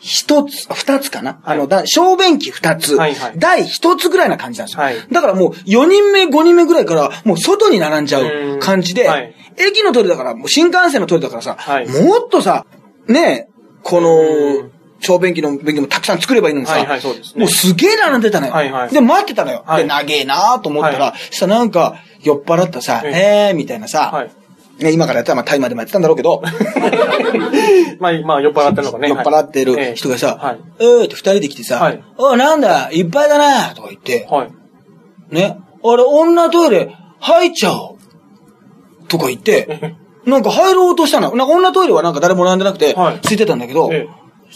[0.00, 1.58] 一つ、二つかな、はい。
[1.58, 3.38] あの、だ小便器二つ、はいはい。
[3.38, 4.82] 台一つぐらいな感じなんですよ。
[4.82, 4.96] はい。
[5.12, 9.34] だからもう4人目、5人目ぐらいからもう外に並んじゃう感じで、うんはい。
[9.58, 11.88] 駅のトイレだから、もう新幹線のトイレだからさ、はい。
[11.88, 12.66] もっとさ、
[13.06, 13.51] ねえ、
[13.82, 17.40] このうん、小便器の便器もたくさん作ればいいのにさ、はいはいそうですね。
[17.40, 18.52] もうすげえ並んでたのよ。
[18.52, 18.90] はいはい。
[18.92, 19.64] で、待ってたのよ。
[19.66, 19.82] はい。
[19.82, 23.52] で、長えなと思ったら、はしたらなんか、酔っ払ったさ、ええ。
[23.52, 24.30] ーみたいなさ、はい。
[24.78, 26.42] ね、今からやったら、まあ、タイまでもやってたんだろうけど、
[28.00, 29.08] まあ、まあ、酔っ払ってるのかね。
[29.10, 30.58] 酔っ払ってえるえ人がさ、はい。
[30.78, 35.34] えーって二人で来てさ、はいおいなんだ、いっぱいだなとか言って、はい。
[35.34, 39.08] ね、俺、女トイレ入っちゃおう。
[39.08, 39.96] とか言って、
[40.26, 41.34] なんか入ろうとしたの。
[41.34, 44.08] なんか女トイレはなんか誰も並んでなくて、はいついてたんだけど、え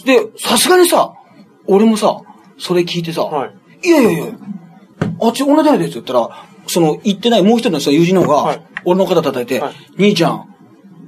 [0.05, 1.13] で、さすがにさ、
[1.65, 2.21] 俺もさ、
[2.57, 3.47] それ聞いてさ、は
[3.83, 3.87] い。
[3.87, 4.25] いやいやいや、
[5.21, 10.55] あっち女誰ですって言ったら、その、行ってないもう一人のさ、友人の方が、はい俺の肩叩いて、はい兄ちゃん、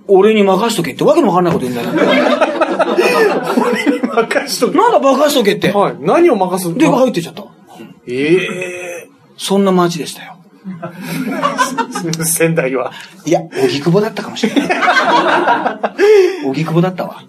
[0.08, 2.10] 俺に任しとけってわけのわかんないこと言うんだよ。
[4.26, 4.78] 任しとけ。
[4.78, 5.72] なんだ任しとけって。
[5.72, 5.96] はい。
[6.00, 7.46] 何を任すで、入ってっちゃった。
[8.08, 10.39] ええそんな街でしたよ。
[12.26, 12.92] 仙台は。
[13.26, 14.70] いや、荻窪だったかもしれない。
[16.46, 17.24] 荻窪だったわ。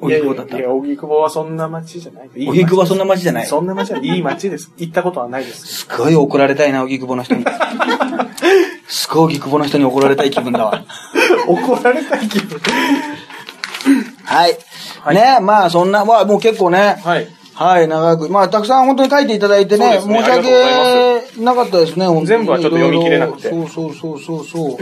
[0.00, 2.30] 荻窪だったいや荻窪はそんな街じゃない。
[2.46, 3.46] 荻窪はそんな街じゃない。
[3.46, 4.72] そんな街はいい街です。
[4.76, 5.66] 行ったことはないです。
[5.66, 7.44] すごい怒られたいな、荻窪の人に。
[8.86, 10.84] すごい荻窪の人に怒られたい気分だわ。
[11.46, 12.60] 怒られたい気分。
[14.24, 14.58] はい。
[15.14, 17.28] ね、まあそんな、まあもう結構ね、はい。
[17.54, 18.28] はい、長く。
[18.28, 22.26] まあ、たくさん本当に書いていただいてね、ね申し訳なかったですね、本当に。
[22.26, 24.78] 全部はちょっと読み切れなくてそうそうそうそうそう。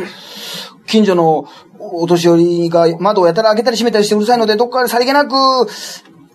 [0.87, 1.47] 近所の
[1.79, 5.33] お年寄りが窓をやたら開けたり閉めたりしてうるさいので、どっかでさりげなく、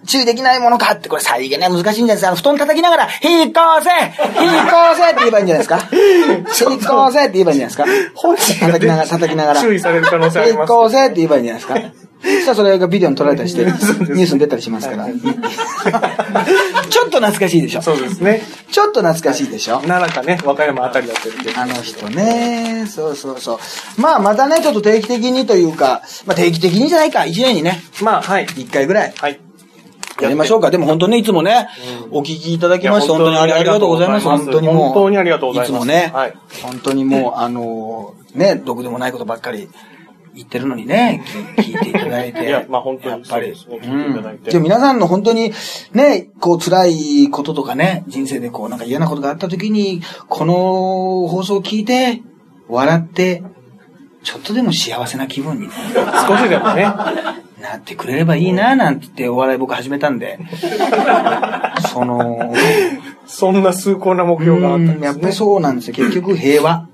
[0.06, 2.28] 注意できないものかって、これさりげね、難しいんじゃないですか。
[2.30, 3.90] あの、布団叩きながら、引っ越せ
[4.42, 5.80] 引っ越せって言えばいいんじゃないですか。
[5.92, 7.86] 引っ越せって言えばいいんじゃないですか。
[8.16, 9.62] 本叩きながら、叩きながら。
[9.62, 12.07] 注意される可能性あります引っ越せって言えばいいんじゃないですか。
[12.22, 15.08] そしたらそれがビデオに撮られたりして、 ニュースに出たりしますから。
[16.90, 17.82] ちょっと懐かしいでしょ。
[17.82, 18.42] そうですね。
[18.72, 19.80] ちょっと懐かしいでしょ。
[19.80, 21.54] 奈良かね、和歌山あたりだったりで。
[21.56, 23.60] あの人ね、そうそうそ
[23.98, 24.02] う。
[24.02, 28.48] まあ、またね、ちょっと定期的にというか、まあ、定期的にじゃないか、一年にね、まあ、はい。
[28.58, 29.40] 一回ぐらいはい。
[30.22, 30.72] やりましょうか。
[30.72, 31.68] でも本当ね、いつもね、
[32.12, 34.26] お聞きいただきまして、本当にありがとうございます。
[34.26, 34.76] 本当に本当にもう。
[34.86, 39.70] 本当にありがとうございますいつもね、はい本当にもう、あのー、ね、毒でもないことばっかり
[40.38, 41.24] 言ってるのにね、
[41.58, 42.48] 聞聞いていただいて。
[42.48, 43.56] いやまあ本当にやっぱり。
[43.56, 45.52] そうですね聞いていただいて皆さんの本当に、
[45.94, 50.54] ね、こう辛いこととかね、人生でこうなんか嫌なことがあった時に、この
[51.28, 52.22] 放送を聞いて、
[52.70, 53.44] 笑って、
[54.24, 55.74] ちょっとでも幸せな気分にね
[56.28, 56.88] 少しでもね。
[57.62, 60.40] なってくれればいいななんて言ってお笑い僕始めたんで、
[61.92, 62.54] その、
[63.26, 65.06] そんな崇高な目標があったんですね。
[65.08, 65.96] やっぱりそうなんですよ。
[65.96, 66.88] 結局平和。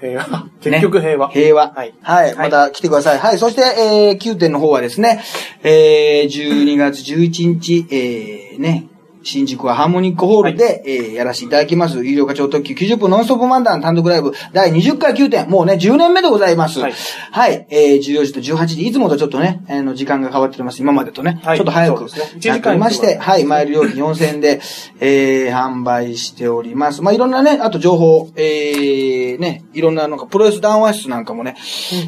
[0.00, 0.46] 平和。
[0.60, 1.28] 結局平和。
[1.28, 1.72] ね平和。
[1.72, 1.94] はい。
[2.00, 2.34] はい。
[2.34, 3.18] また来てください。
[3.18, 3.38] はい。
[3.38, 5.22] そして、えー、9点の方はですね、
[5.62, 8.89] えー、12月11日、えー、ね、
[9.22, 14.32] 新宿はハーモニックホールで、えーやらせていただきます、有料課長特急90分ノンストップ漫談単独ライブ。
[14.52, 16.80] 第20回9点、もうね、10年目でございます。
[16.80, 16.90] は
[17.30, 17.66] はい。
[17.70, 17.74] い。
[17.74, 20.80] えー、14時と18時、いつもとちょっとね、あの、時間が変わっております。
[20.80, 21.58] 今までとね、はい。
[21.58, 22.38] ちょっと早くそうですね。
[22.38, 23.38] 一時間まして、は。
[23.38, 24.60] い、マイル料金4000円で、
[25.00, 27.02] えー、販売しております。
[27.02, 31.56] まあ、いろんなね、あと情報、えー、ね、いろんななんか、プロレス談話室なんかもね、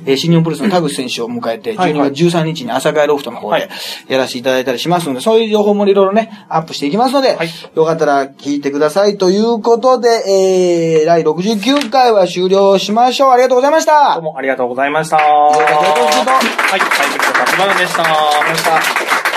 [0.07, 2.13] えー、新日本プロレスの田口選手を迎えて、12はいはい。
[2.13, 3.69] 月13日に朝会ロフトの方はい。
[4.09, 13.31] でやらせていただいたりしますので、そういう情報もいろいろね、アップしていきますので、はいよかったら聞いてくださいということで、えー、第69回は終了しましょう。
[13.31, 14.15] ありがとうございました。
[14.15, 15.17] どうもありがとうございました。
[15.17, 15.53] は
[16.77, 18.03] い、解説の立花でした。
[18.03, 18.65] ありがとうございまし
[19.27, 19.32] た。